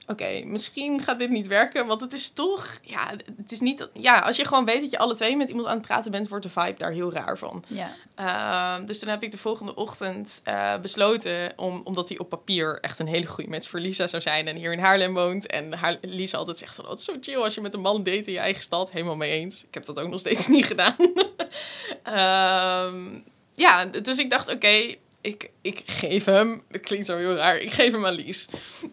Oké, 0.08 0.42
misschien 0.44 1.02
gaat 1.02 1.18
dit 1.18 1.30
niet 1.30 1.46
werken. 1.46 1.86
Want 1.86 2.00
het 2.00 2.12
is 2.12 2.30
toch... 2.30 2.78
Ja, 2.82 3.10
het 3.36 3.52
is 3.52 3.60
niet... 3.60 3.88
Ja, 3.92 4.18
als 4.18 4.36
je 4.36 4.44
gewoon 4.44 4.64
weet 4.64 4.80
dat 4.80 4.90
je 4.90 4.98
alle 4.98 5.14
twee 5.14 5.36
met 5.36 5.48
iemand 5.48 5.66
aan 5.66 5.76
het 5.76 5.86
praten 5.86 6.10
bent... 6.10 6.28
wordt 6.28 6.44
de 6.44 6.50
vibe 6.50 6.78
daar 6.78 6.92
heel 6.92 7.12
raar 7.12 7.38
van. 7.38 7.64
Ja. 7.66 7.90
Ehm, 8.14 8.86
dus 8.86 8.98
toen 8.98 9.08
heb 9.08 9.22
ik 9.22 9.30
de 9.30 9.38
volgende 9.38 9.74
ochtend 9.74 10.40
eh, 10.44 10.78
besloten... 10.78 11.52
Om, 11.56 11.80
omdat 11.84 12.08
hij 12.08 12.18
op 12.18 12.28
papier 12.28 12.78
echt 12.80 12.98
een 12.98 13.06
hele 13.06 13.26
goede 13.26 13.50
match 13.50 13.68
voor 13.68 13.80
Lisa 13.80 14.06
zou 14.06 14.22
zijn... 14.22 14.48
en 14.48 14.56
hier 14.56 14.72
in 14.72 14.78
Haarlem 14.78 15.14
woont. 15.14 15.46
En 15.46 15.72
haar, 15.72 15.96
Lisa 16.00 16.38
altijd 16.38 16.58
zegt... 16.58 16.74
van, 16.74 16.84
Oh, 16.84 16.90
het 16.90 17.00
is 17.00 17.04
zo 17.04 17.16
chill 17.20 17.42
als 17.42 17.54
je 17.54 17.60
met 17.60 17.74
een 17.74 17.80
man 17.80 18.02
date 18.02 18.26
in 18.26 18.32
je 18.32 18.38
eigen 18.38 18.62
stad. 18.62 18.90
Helemaal 18.90 19.16
mee 19.16 19.30
eens. 19.30 19.64
Ik 19.64 19.74
heb 19.74 19.84
dat 19.84 19.98
ook 20.00 20.10
nog 20.10 20.20
steeds 20.20 20.46
niet 20.56 20.66
gedaan. 20.66 20.96
Ehm, 22.02 23.20
ja, 23.54 23.84
dus 23.84 24.18
ik 24.18 24.30
dacht, 24.30 24.48
oké, 24.48 24.94
ik, 25.26 25.50
ik 25.62 25.82
geef 25.86 26.24
hem... 26.24 26.62
Het 26.70 26.82
klinkt 26.82 27.06
zo 27.06 27.16
heel 27.16 27.34
raar. 27.34 27.58
Ik 27.58 27.70
geef 27.70 27.92
hem 27.92 28.06
aan 28.06 28.14
Lies. 28.14 28.46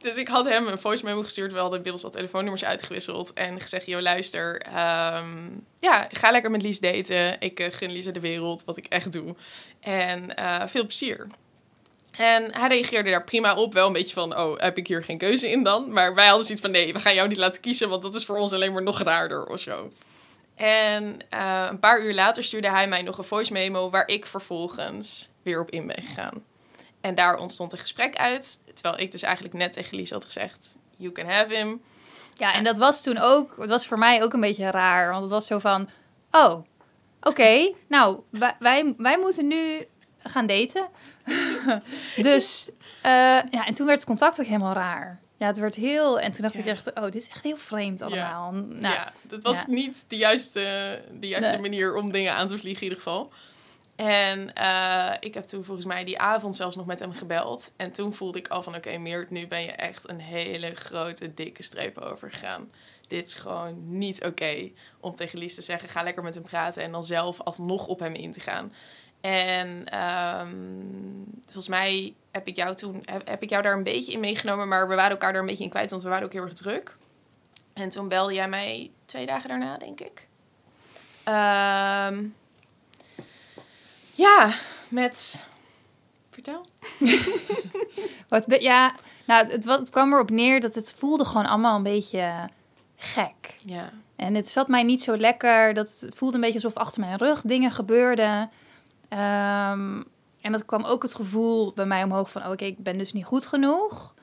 Dus 0.03 0.17
ik 0.17 0.27
had 0.27 0.45
hem 0.45 0.67
een 0.67 0.79
voice 0.79 1.05
memo 1.05 1.23
gestuurd. 1.23 1.51
We 1.51 1.57
hadden 1.57 1.77
inmiddels 1.77 2.03
wat 2.03 2.11
telefoonnummers 2.11 2.63
uitgewisseld. 2.63 3.33
En 3.33 3.61
gezegd, 3.61 3.85
joh, 3.85 4.01
luister. 4.01 4.61
ehm, 4.61 5.49
ja, 5.79 6.07
ga 6.11 6.31
lekker 6.31 6.51
met 6.51 6.61
Lies 6.61 6.79
daten. 6.79 7.39
Ik 7.39 7.59
eh, 7.59 7.71
gun 7.71 7.91
Lisa 7.91 8.11
de 8.11 8.19
wereld, 8.19 8.63
wat 8.65 8.77
ik 8.77 8.85
echt 8.85 9.11
doe. 9.11 9.35
En 9.79 10.35
eh, 10.35 10.67
veel 10.67 10.85
plezier. 10.85 11.27
En 12.11 12.55
hij 12.55 12.67
reageerde 12.67 13.09
daar 13.09 13.23
prima 13.23 13.55
op. 13.55 13.73
Wel 13.73 13.87
een 13.87 13.93
beetje 13.93 14.13
van, 14.13 14.37
oh, 14.37 14.59
heb 14.59 14.77
ik 14.77 14.87
hier 14.87 15.03
geen 15.03 15.17
keuze 15.17 15.49
in 15.51 15.63
dan? 15.63 15.93
Maar 15.93 16.15
wij 16.15 16.27
hadden 16.27 16.45
zoiets 16.45 16.63
van, 16.63 16.71
nee, 16.71 16.93
we 16.93 16.99
gaan 16.99 17.15
jou 17.15 17.27
niet 17.27 17.37
laten 17.37 17.61
kiezen... 17.61 17.89
want 17.89 18.01
dat 18.01 18.15
is 18.15 18.25
voor 18.25 18.37
ons 18.37 18.51
alleen 18.51 18.73
maar 18.73 18.83
nog 18.83 19.01
raarder 19.01 19.45
of 19.45 19.59
zo. 19.59 19.91
En 20.55 21.17
eh, 21.29 21.67
een 21.69 21.79
paar 21.79 22.01
uur 22.01 22.13
later 22.13 22.43
stuurde 22.43 22.69
hij 22.69 22.87
mij 22.87 23.01
nog 23.01 23.17
een 23.17 23.23
voice 23.23 23.53
memo... 23.53 23.89
waar 23.89 24.07
ik 24.07 24.25
vervolgens 24.25 25.29
weer 25.43 25.61
op 25.61 25.69
in 25.69 25.87
ben 25.87 26.01
gegaan. 26.03 26.43
En 27.03 27.15
daar 27.15 27.37
ontstond 27.37 27.71
een 27.71 27.77
gesprek 27.77 28.15
uit. 28.15 28.59
Terwijl 28.73 28.99
ik 29.03 29.11
dus 29.11 29.21
eigenlijk 29.21 29.53
net 29.53 29.73
tegen 29.73 29.95
Lies 29.97 30.11
had 30.11 30.25
gezegd... 30.25 30.75
You 30.97 31.11
can 31.11 31.25
have 31.29 31.55
him. 31.55 31.81
Ja, 32.37 32.53
en 32.53 32.63
dat 32.63 32.77
was 32.77 33.01
toen 33.01 33.17
ook... 33.17 33.55
Het 33.57 33.69
was 33.69 33.87
voor 33.87 33.97
mij 33.97 34.23
ook 34.23 34.33
een 34.33 34.39
beetje 34.39 34.71
raar. 34.71 35.09
Want 35.09 35.21
het 35.21 35.31
was 35.31 35.47
zo 35.47 35.59
van... 35.59 35.89
Oh, 36.31 36.63
oké. 37.21 37.71
nou, 37.87 38.19
wij, 38.29 38.55
wij, 38.59 38.93
wij 38.97 39.17
moeten 39.19 39.47
nu 39.47 39.87
gaan 40.17 40.45
daten. 40.45 40.87
dus... 42.15 42.69
eh, 43.01 43.11
ja, 43.51 43.65
en 43.65 43.73
toen 43.73 43.85
werd 43.85 43.97
het 43.97 44.07
contact 44.07 44.39
ook 44.39 44.45
helemaal 44.45 44.73
raar. 44.73 45.19
Ja, 45.37 45.47
het 45.47 45.57
werd 45.57 45.75
heel... 45.75 46.19
En 46.19 46.31
toen 46.31 46.41
dacht 46.41 46.53
Ja. 46.53 46.59
ik 46.59 46.65
echt... 46.65 46.93
Oh, 46.93 47.03
dit 47.03 47.15
is 47.15 47.29
echt 47.29 47.43
heel 47.43 47.57
vreemd 47.57 48.01
allemaal. 48.01 48.51
Nou, 48.51 48.93
ja, 48.93 49.13
dat 49.21 49.43
was 49.43 49.61
ja. 49.61 49.73
niet 49.73 50.05
de 50.07 50.17
juiste, 50.17 50.59
de 51.19 51.27
juiste 51.27 51.51
Nee. 51.51 51.61
manier 51.61 51.95
om 51.95 52.11
dingen 52.11 52.33
aan 52.33 52.47
te 52.47 52.57
vliegen 52.57 52.83
in 52.83 52.89
ieder 52.89 53.03
geval. 53.03 53.31
En 53.95 54.53
eh, 54.53 55.13
ik 55.19 55.34
heb 55.34 55.43
toen 55.43 55.63
volgens 55.63 55.86
mij 55.86 56.03
die 56.03 56.19
avond 56.19 56.56
zelfs 56.56 56.75
nog 56.75 56.86
met 56.86 56.99
hem 56.99 57.13
gebeld. 57.13 57.71
En 57.77 57.91
toen 57.91 58.13
voelde 58.13 58.38
ik 58.38 58.47
al 58.47 58.63
van, 58.63 58.75
oké 58.75 58.97
Meert, 58.97 59.29
nu 59.29 59.47
ben 59.47 59.62
je 59.62 59.71
echt 59.71 60.10
een 60.10 60.19
hele 60.19 60.75
grote, 60.75 61.34
dikke 61.34 61.63
streep 61.63 61.97
overgegaan. 61.97 62.71
Dit 63.08 63.27
is 63.27 63.34
gewoon 63.34 63.97
niet 63.97 64.23
oké 64.23 64.71
om 64.99 65.15
tegen 65.15 65.39
Lies 65.39 65.56
te 65.56 65.62
zeggen, 65.62 65.89
ga 65.89 66.03
lekker 66.03 66.23
met 66.23 66.36
hem 66.36 66.43
praten. 66.43 66.84
En 66.84 66.91
dan 66.91 67.03
zelf 67.03 67.41
alsnog 67.41 67.88
op 67.88 67.99
hem 67.99 68.13
in 68.13 68.32
te 68.32 68.39
gaan. 68.39 68.73
En 69.21 69.86
ehm, 69.86 70.56
volgens 71.43 71.67
mij 71.67 72.13
heb 72.32 72.47
ik 72.47 72.56
jou 72.56 72.75
toen 72.75 73.03
heb, 73.25 73.41
ik 73.41 73.49
jou 73.49 73.63
daar 73.63 73.77
een 73.77 73.84
beetje 73.84 74.12
in 74.12 74.19
meegenomen, 74.19 74.67
maar 74.67 74.88
we 74.88 74.95
waren 74.95 75.12
elkaar 75.12 75.32
daar 75.32 75.41
een 75.41 75.47
beetje 75.47 75.63
in 75.63 75.69
kwijt, 75.69 75.89
want 75.89 76.03
we 76.03 76.10
waren 76.10 76.25
ook 76.25 76.34
heel 76.34 76.43
erg 76.43 76.53
druk. 76.53 76.97
En 77.73 77.89
toen 77.89 78.08
belde 78.08 78.34
jij 78.34 78.49
mij 78.49 78.91
twee 79.06 79.25
dagen 79.25 79.49
daarna, 79.49 79.77
denk 79.77 79.99
ik. 79.99 80.27
Ehm, 81.23 82.25
ja, 84.15 84.54
met. 84.88 85.47
Vertel. 86.30 86.65
Wat, 88.28 88.45
ja, 88.47 88.93
nou, 89.26 89.47
het, 89.47 89.65
het 89.65 89.89
kwam 89.89 90.13
erop 90.13 90.30
neer 90.30 90.62
dat 90.62 90.76
het 90.76 90.93
voelde 90.97 91.26
gewoon 91.26 91.45
allemaal 91.45 91.76
een 91.76 91.84
beetje 91.84 92.49
gek. 92.95 93.56
Ja. 93.65 93.89
En 94.15 94.36
het 94.36 94.49
zat 94.49 94.67
mij 94.67 94.84
niet 94.84 95.04
zo 95.04 95.17
lekker. 95.17 95.73
Dat 95.73 96.08
voelde 96.10 96.36
een 96.36 96.41
beetje 96.41 96.63
alsof 96.63 96.76
achter 96.76 96.99
mijn 96.99 97.17
rug 97.17 97.41
dingen 97.41 97.71
gebeurden. 97.71 98.49
Ehm, 99.10 100.02
en 100.41 100.52
dat 100.52 100.65
kwam 100.65 100.84
ook 100.84 101.02
het 101.02 101.15
gevoel 101.15 101.73
bij 101.73 101.86
mij 101.86 102.04
omhoog 102.04 102.32
van... 102.32 102.43
oh, 102.43 102.52
oké, 102.52 102.65
ik 102.65 102.78
ben 102.78 102.97
dus 102.97 103.13
niet 103.13 103.26
goed 103.26 103.45
genoeg. 103.45 104.13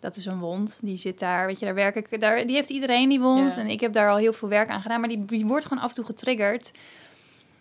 Dat 0.00 0.16
is 0.16 0.26
een 0.26 0.38
wond. 0.38 0.78
Die 0.82 0.96
zit 0.96 1.18
daar, 1.18 1.46
weet 1.46 1.58
je, 1.58 1.64
daar 1.64 1.74
werk 1.74 1.94
ik... 1.94 2.20
Daar, 2.20 2.46
die 2.46 2.56
heeft 2.56 2.70
iedereen, 2.70 3.08
die 3.08 3.20
wond. 3.20 3.54
Ja. 3.54 3.60
En 3.60 3.66
ik 3.66 3.80
heb 3.80 3.92
daar 3.92 4.10
al 4.10 4.16
heel 4.16 4.32
veel 4.32 4.48
werk 4.48 4.68
aan 4.68 4.82
gedaan. 4.82 5.00
Maar 5.00 5.08
die, 5.08 5.24
die 5.24 5.46
wordt 5.46 5.66
gewoon 5.66 5.82
af 5.82 5.88
en 5.88 5.94
toe 5.94 6.04
getriggerd. 6.04 6.72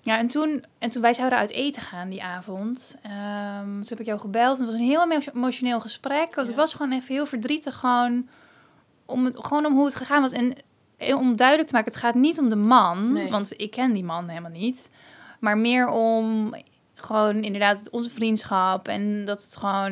Ja, 0.05 0.17
en 0.17 0.27
toen... 0.27 0.65
En 0.79 0.89
toen 0.89 1.01
wij 1.01 1.13
zouden 1.13 1.39
uit 1.39 1.51
eten 1.51 1.81
gaan 1.81 2.09
die 2.09 2.23
avond. 2.23 2.95
ehm, 3.01 3.63
toen 3.71 3.85
heb 3.87 3.99
ik 3.99 4.05
jou 4.05 4.19
gebeld. 4.19 4.55
En 4.57 4.63
het 4.63 4.71
was 4.71 4.79
een 4.81 4.87
heel 4.87 5.03
emo- 5.03 5.31
emotioneel 5.33 5.79
gesprek. 5.81 6.35
Want 6.35 6.47
Ja. 6.47 6.53
ik 6.53 6.59
was 6.59 6.73
gewoon 6.73 6.91
even 6.91 7.13
heel 7.15 7.25
verdrietig. 7.25 7.75
Gewoon 7.75 8.27
om, 9.05 9.25
het, 9.25 9.37
gewoon 9.45 9.65
om 9.65 9.73
hoe 9.73 9.85
het 9.85 9.95
gegaan 9.95 10.21
was. 10.21 10.31
En 10.31 10.53
eh, 10.97 11.17
om 11.17 11.35
duidelijk 11.35 11.67
te 11.67 11.73
maken, 11.75 11.91
het 11.91 12.01
gaat 12.01 12.15
niet 12.15 12.39
om 12.39 12.49
de 12.49 12.55
man. 12.55 13.13
Nee. 13.13 13.29
Want 13.29 13.53
ik 13.57 13.71
ken 13.71 13.93
die 13.93 14.03
man 14.03 14.27
helemaal 14.27 14.51
niet. 14.51 14.89
Maar 15.39 15.57
meer 15.57 15.87
om 15.89 16.55
gewoon 16.93 17.35
inderdaad 17.43 17.89
onze 17.89 18.09
vriendschap. 18.09 18.87
En 18.87 19.25
dat 19.25 19.43
het 19.43 19.55
gewoon 19.57 19.91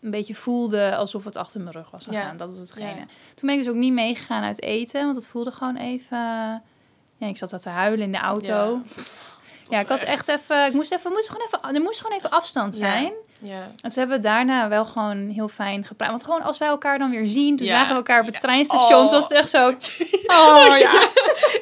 een 0.00 0.10
beetje 0.10 0.34
voelde 0.34 0.96
alsof 0.96 1.24
het 1.24 1.36
achter 1.36 1.60
mijn 1.60 1.72
rug 1.74 1.90
was 1.90 2.04
Ja. 2.04 2.20
gegaan. 2.20 2.36
Dat 2.36 2.48
was 2.50 2.58
hetgene. 2.58 2.88
Ja. 2.88 3.04
Toen 3.34 3.48
ben 3.48 3.50
ik 3.52 3.58
dus 3.58 3.68
ook 3.68 3.74
niet 3.78 3.92
meegegaan 3.92 4.42
uit 4.42 4.62
eten. 4.62 5.04
Want 5.04 5.16
het 5.16 5.28
voelde 5.28 5.50
gewoon 5.52 5.76
even... 5.76 6.62
Ja, 7.20 7.26
ik 7.26 7.36
zat 7.36 7.50
daar 7.50 7.60
te 7.60 7.68
huilen 7.68 8.04
in 8.04 8.12
de 8.12 8.18
auto. 8.18 8.46
Ja. 8.46 8.82
Ja, 9.68 9.80
ik 9.80 9.88
had 9.88 10.00
echt 10.00 10.28
even, 10.28 10.66
ik 10.66 10.72
moest 10.72 10.92
even, 10.92 11.12
moest 11.12 11.28
gewoon 11.28 11.46
even, 11.46 11.74
er 11.74 11.80
moest 11.80 12.00
gewoon 12.00 12.16
even 12.16 12.30
afstand 12.30 12.74
zijn. 12.74 13.04
Ja. 13.04 13.10
En 13.82 13.90
ze 13.90 13.98
hebben 13.98 14.20
daarna 14.20 14.68
wel 14.68 14.84
gewoon 14.84 15.28
heel 15.28 15.48
fijn 15.48 15.84
gepraat. 15.84 16.10
Want 16.10 16.24
gewoon 16.24 16.42
als 16.42 16.58
wij 16.58 16.68
elkaar 16.68 16.98
dan 16.98 17.10
weer 17.10 17.26
zien, 17.26 17.56
toen 17.56 17.66
Ja. 17.66 17.72
zagen 17.72 17.88
we 17.90 17.94
elkaar 17.94 18.20
op 18.20 18.24
het 18.26 18.34
Ja. 18.34 18.40
treinstation. 18.40 19.00
Oh. 19.00 19.08
Toen 19.08 19.10
was 19.10 19.28
het 19.28 19.38
echt 19.38 19.50
zo, 19.50 19.68
oh 20.26 20.78
ja. 20.78 21.08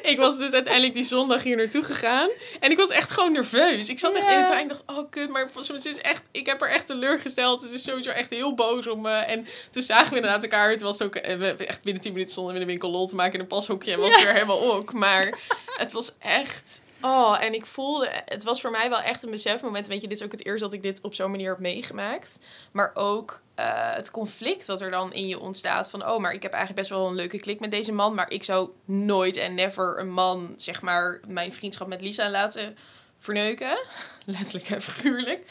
ik 0.01 0.15
was 0.17 0.37
dus 0.37 0.51
uiteindelijk 0.51 0.93
die 0.93 1.03
zondag 1.03 1.43
hier 1.43 1.57
naartoe 1.57 1.83
gegaan. 1.83 2.29
En 2.59 2.71
ik 2.71 2.77
was 2.77 2.89
echt 2.89 3.11
gewoon 3.11 3.31
nerveus. 3.31 3.89
Ik 3.89 3.99
zat 3.99 4.15
echt 4.15 4.25
Ja. 4.25 4.31
in 4.33 4.39
de 4.39 4.45
trein 4.45 4.61
en 4.61 4.67
dacht, 4.67 4.83
oh 4.99 5.09
kut, 5.09 5.29
maar 5.29 5.49
ze 5.63 5.89
is 5.89 6.01
echt, 6.01 6.21
ik 6.31 6.45
heb 6.45 6.59
haar 6.59 6.69
echt 6.69 6.85
teleurgesteld. 6.85 7.61
Ze 7.61 7.73
is 7.73 7.83
sowieso 7.83 8.09
echt 8.09 8.29
heel 8.29 8.53
boos 8.53 8.87
om 8.87 9.01
me. 9.01 9.11
En 9.11 9.47
toen 9.71 9.81
zagen 9.81 10.09
we 10.09 10.15
inderdaad 10.15 10.43
elkaar. 10.43 10.69
Het 10.69 10.81
was 10.81 11.01
ook, 11.01 11.15
eh, 11.15 11.37
we 11.37 11.65
echt 11.65 11.83
binnen 11.83 12.01
10 12.01 12.11
minuten 12.11 12.31
stonden 12.33 12.53
we 12.53 12.59
in 12.59 12.65
de 12.65 12.71
winkel 12.71 12.91
lol 12.91 13.07
te 13.07 13.15
maken 13.15 13.33
in 13.33 13.39
een 13.39 13.47
pashokje. 13.47 13.91
En 13.91 13.99
was 13.99 14.23
weer 14.23 14.33
helemaal 14.33 14.73
ook. 14.73 14.93
Maar 14.93 15.39
het 15.77 15.91
was 15.91 16.13
echt... 16.19 16.81
Oh, 17.01 17.37
en 17.43 17.53
ik 17.53 17.65
voelde, 17.65 18.09
het 18.25 18.43
was 18.43 18.61
voor 18.61 18.71
mij 18.71 18.89
wel 18.89 19.01
echt 19.01 19.23
een 19.23 19.31
besefmoment. 19.31 19.87
Weet 19.87 20.01
je, 20.01 20.07
dit 20.07 20.19
is 20.19 20.25
ook 20.25 20.31
het 20.31 20.45
eerst 20.45 20.61
dat 20.61 20.73
ik 20.73 20.83
dit 20.83 21.01
op 21.01 21.13
zo'n 21.13 21.31
manier 21.31 21.49
heb 21.49 21.59
meegemaakt. 21.59 22.37
Maar 22.71 22.91
ook 22.93 23.41
eh, 23.55 23.93
het 23.93 24.11
conflict 24.11 24.65
dat 24.65 24.81
er 24.81 24.91
dan 24.91 25.13
in 25.13 25.27
je 25.27 25.39
ontstaat. 25.39 25.89
Van, 25.89 26.07
oh, 26.07 26.19
maar 26.19 26.33
ik 26.33 26.43
heb 26.43 26.51
eigenlijk 26.51 26.81
best 26.87 26.99
wel 26.99 27.07
een 27.07 27.15
leuke 27.15 27.39
klik 27.39 27.59
met 27.59 27.71
deze 27.71 27.91
man. 27.91 28.13
Maar 28.13 28.31
ik 28.31 28.43
zou 28.43 28.69
nooit 28.85 29.37
en 29.37 29.55
never 29.55 29.99
een 29.99 30.11
man, 30.11 30.53
zeg 30.57 30.81
maar, 30.81 31.19
mijn 31.27 31.53
vriendschap 31.53 31.87
met 31.87 32.01
Lisa 32.01 32.29
laten 32.29 32.77
verneuken. 33.19 33.79
Letterlijk 34.25 34.69
en 34.69 34.81
figuurlijk. 34.81 35.43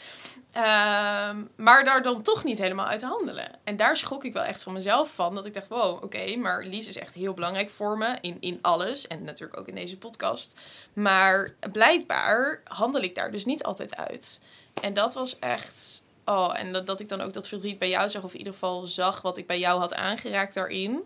Ehm, 0.51 1.43
maar 1.55 1.83
daar 1.83 2.03
dan 2.03 2.21
toch 2.21 2.43
niet 2.43 2.57
helemaal 2.57 2.85
uit 2.85 3.01
handelen. 3.01 3.49
En 3.63 3.75
daar 3.75 3.97
schrok 3.97 4.23
ik 4.23 4.33
wel 4.33 4.43
echt 4.43 4.63
van 4.63 4.73
mezelf 4.73 5.13
van. 5.13 5.35
Dat 5.35 5.45
ik 5.45 5.53
dacht, 5.53 5.67
wow, 5.67 6.03
oké, 6.03 6.35
maar 6.35 6.65
Lies 6.65 6.87
is 6.87 6.97
echt 6.97 7.13
heel 7.13 7.33
belangrijk 7.33 7.69
voor 7.69 7.97
me. 7.97 8.17
In, 8.21 8.37
in 8.39 8.59
alles. 8.61 9.07
En 9.07 9.23
natuurlijk 9.23 9.59
ook 9.59 9.67
in 9.67 9.75
deze 9.75 9.97
podcast. 9.97 10.59
Maar 10.93 11.55
blijkbaar 11.71 12.61
handel 12.63 13.01
ik 13.01 13.15
daar 13.15 13.31
dus 13.31 13.45
niet 13.45 13.63
altijd 13.63 13.95
uit. 13.95 14.41
En 14.81 14.93
dat 14.93 15.13
was 15.13 15.39
echt... 15.39 16.03
Oh, 16.25 16.59
en 16.59 16.73
dat, 16.73 16.87
dat 16.87 16.99
ik 16.99 17.09
dan 17.09 17.21
ook 17.21 17.33
dat 17.33 17.47
verdriet 17.47 17.79
bij 17.79 17.89
jou 17.89 18.09
zag. 18.09 18.23
Of 18.23 18.31
in 18.31 18.37
ieder 18.37 18.53
geval 18.53 18.85
zag 18.85 19.21
wat 19.21 19.37
ik 19.37 19.47
bij 19.47 19.59
jou 19.59 19.79
had 19.79 19.93
aangeraakt 19.93 20.53
daarin. 20.53 21.01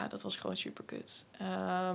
Ja, 0.00 0.08
dat 0.08 0.22
was 0.22 0.36
gewoon 0.36 0.56
super 0.56 0.84
kut. 0.84 1.26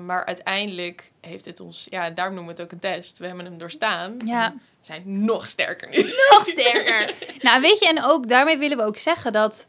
maar 0.06 0.26
uiteindelijk 0.26 1.12
heeft 1.20 1.46
het 1.46 1.60
ons... 1.60 1.88
Ja, 1.90 2.10
daarom 2.10 2.36
noemen 2.36 2.56
we 2.56 2.62
het 2.62 2.72
ook 2.72 2.80
een 2.82 2.92
test. 2.92 3.18
We 3.18 3.28
hebben 3.28 3.46
hem 3.46 3.58
doorstaan. 3.58 4.18
Ja. 4.26 4.54
We 4.54 4.86
zijn 4.86 5.04
nog 5.26 5.48
sterker 5.48 5.90
nu. 5.90 5.98
Nog 6.32 6.46
sterker. 6.46 7.14
nou, 7.42 7.62
weet 7.62 7.80
je, 7.80 7.88
en 7.88 8.04
ook 8.04 8.28
daarmee 8.28 8.58
willen 8.58 8.78
we 8.78 8.84
ook 8.84 8.98
zeggen 8.98 9.32
dat 9.34 9.68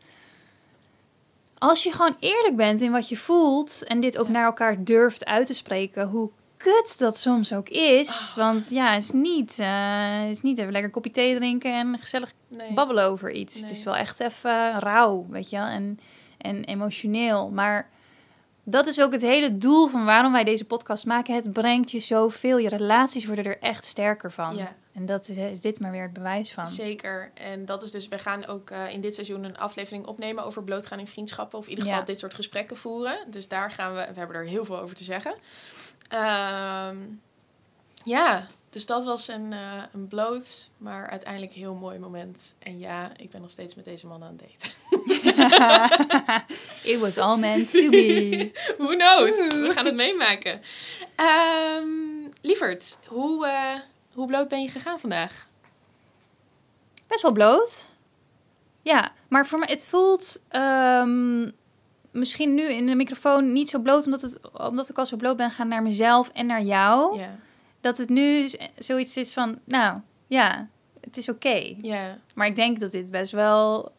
als 1.59 1.83
je 1.83 1.93
gewoon 1.93 2.17
eerlijk 2.21 2.57
bent 2.57 2.81
in 2.81 2.91
wat 2.93 3.09
je 3.09 3.17
voelt 3.17 3.83
en 3.87 4.01
dit 4.01 4.19
ook 4.19 4.27
Ja. 4.27 4.33
naar 4.33 4.45
elkaar 4.45 4.85
durft 4.85 5.25
uit 5.25 5.47
te 5.47 5.55
spreken, 5.55 6.09
hoe 6.09 6.31
kut 6.57 6.99
dat 6.99 7.19
soms 7.19 7.53
ook 7.53 7.69
is. 7.69 8.33
Want 8.37 8.71
ja, 8.71 8.93
het 8.95 9.03
is 9.05 9.11
niet, 9.11 9.59
eh, 9.59 10.21
het 10.21 10.31
is 10.31 10.41
niet 10.41 10.59
even 10.59 10.73
lekker 10.73 10.91
kopje 10.91 11.11
thee 11.11 11.37
drinken 11.37 11.75
en 11.75 11.99
gezellig 12.01 12.33
Nee. 12.49 12.73
babbelen 12.73 13.05
over 13.05 13.31
iets. 13.31 13.61
Het 13.61 13.71
is 13.71 13.83
wel 13.83 13.97
echt 13.97 14.21
even 14.21 14.81
rauw, 14.81 15.27
weet 15.29 15.51
je 15.51 15.57
wel, 15.57 15.67
en, 15.67 15.99
en 16.39 16.65
emotioneel. 16.65 17.51
Maar 17.51 17.91
dat 18.65 18.87
is 18.87 19.01
ook 19.01 19.13
het 19.13 19.21
hele 19.23 19.59
doel 19.59 19.87
van 19.89 20.05
waarom 20.05 20.33
wij 20.33 20.45
deze 20.45 20.65
podcast 20.65 21.05
maken. 21.07 21.35
Het 21.35 21.53
brengt 21.53 21.91
je 21.91 22.01
zoveel. 22.01 22.59
Je 22.59 22.69
relaties 22.69 23.27
worden 23.27 23.45
er 23.45 23.59
echt 23.59 23.85
sterker 23.85 24.33
van. 24.33 24.57
Ja. 24.57 24.75
En 24.93 25.07
dat 25.07 25.29
is, 25.29 25.37
is 25.37 25.61
dit 25.61 25.81
maar 25.81 25.91
weer 25.91 26.03
het 26.03 26.13
bewijs 26.13 26.53
van. 26.53 26.67
Zeker. 26.69 27.31
En 27.35 27.65
dat 27.65 27.83
is 27.83 27.91
dus, 27.91 28.09
we 28.09 28.19
gaan 28.19 28.47
ook 28.47 28.71
eh, 28.71 28.93
in 28.93 29.01
dit 29.01 29.15
seizoen 29.15 29.45
een 29.45 29.59
aflevering 29.59 30.07
opnemen 30.07 30.45
over 30.45 30.63
blootgaan 30.65 30.99
in 30.99 31.07
vriendschappen. 31.07 31.59
Of 31.59 31.65
in 31.65 31.71
ieder 31.71 31.85
Ja. 31.85 31.91
geval 31.91 32.07
dit 32.07 32.19
soort 32.19 32.35
gesprekken 32.35 32.77
voeren. 32.77 33.19
Dus 33.31 33.49
daar 33.49 33.71
gaan 33.71 33.95
we, 33.95 34.07
we 34.13 34.19
hebben 34.19 34.37
er 34.37 34.45
heel 34.47 34.65
veel 34.65 34.79
over 34.79 34.97
te 34.97 35.05
zeggen. 35.05 35.35
Ehm, 36.09 36.97
ja, 38.05 38.47
dus 38.71 38.87
dat 38.87 39.05
was 39.05 39.29
een, 39.29 39.53
eh, 39.53 39.83
een 39.93 40.09
bloot, 40.09 40.71
maar 40.77 41.09
uiteindelijk 41.11 41.53
heel 41.53 41.75
mooi 41.75 41.99
moment. 41.99 42.55
En 42.59 42.79
ja, 42.79 43.11
ik 43.17 43.31
ben 43.31 43.41
nog 43.41 43.51
steeds 43.51 43.75
met 43.75 43.85
deze 43.85 44.07
man 44.07 44.23
aan 44.23 44.37
het 44.39 44.49
daten. 44.51 44.73
It 46.93 47.01
was 47.01 47.19
all 47.19 47.39
meant 47.39 47.71
to 47.71 47.91
be. 47.91 48.53
Who 48.79 48.97
knows? 48.97 49.49
We 49.49 49.71
gaan 49.75 49.87
het 49.87 49.95
meemaken. 49.95 50.61
Ehm 51.17 52.13
lieverd, 52.43 52.99
hoe, 53.07 53.47
eh, 53.47 53.81
hoe 54.15 54.27
bloot 54.27 54.49
ben 54.49 54.63
je 54.63 54.69
gegaan 54.69 55.01
vandaag? 55.01 55.49
Best 57.07 57.23
wel 57.23 57.33
bloot. 57.33 57.91
Ja, 58.83 59.13
maar 59.29 59.47
voor 59.47 59.59
mij, 59.59 59.69
het 59.71 59.89
voelt 59.89 60.43
ehm, 60.49 61.51
misschien 62.11 62.55
nu 62.55 62.63
in 62.63 62.87
de 62.87 62.95
microfoon 62.95 63.53
niet 63.53 63.71
zo 63.71 63.79
bloot, 63.79 64.05
omdat, 64.05 64.21
het, 64.21 64.39
omdat 64.53 64.89
ik 64.89 64.99
al 64.99 65.07
zo 65.07 65.17
bloot 65.17 65.37
ben 65.37 65.51
gaan 65.51 65.69
naar 65.69 65.83
mezelf 65.83 66.29
en 66.29 66.47
naar 66.47 66.63
jou. 66.63 67.19
Ja. 67.19 67.37
Dat 67.81 67.97
het 67.97 68.09
nu 68.09 68.51
zoiets 68.79 69.17
is 69.17 69.33
van, 69.33 69.59
nou 69.65 70.01
ja, 70.27 70.69
het 71.01 71.17
is 71.17 71.29
oké. 71.29 71.75
Ja, 71.81 72.19
Maar 72.35 72.47
ik 72.47 72.57
denk 72.57 72.81
dat 72.81 72.93
dit 72.93 73.11
best 73.11 73.33
wel 73.33 73.93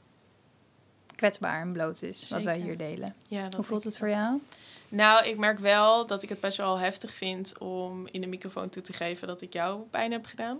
kwetsbaar 1.23 1.61
en 1.61 1.71
bloot 1.71 2.01
is, 2.01 2.29
wat 2.29 2.43
wij 2.43 2.57
hier 2.57 2.77
delen. 2.77 3.15
ja 3.27 3.43
dat 3.43 3.53
Hoe 3.53 3.63
voelt 3.63 3.83
het 3.83 3.97
voor 3.97 4.09
jou? 4.09 4.41
Nou, 4.89 5.25
ik 5.25 5.37
merk 5.37 5.59
wel 5.59 6.05
dat 6.05 6.23
ik 6.23 6.29
het 6.29 6.39
best 6.39 6.57
wel 6.57 6.77
heftig 6.77 7.11
vind 7.11 7.57
om 7.57 8.07
in 8.11 8.21
de 8.21 8.27
microfoon 8.27 8.69
toe 8.69 8.81
te 8.81 8.93
geven 8.93 9.27
dat 9.27 9.41
ik 9.41 9.53
jou 9.53 9.81
pijn 9.81 10.11
heb 10.11 10.25
gedaan. 10.25 10.57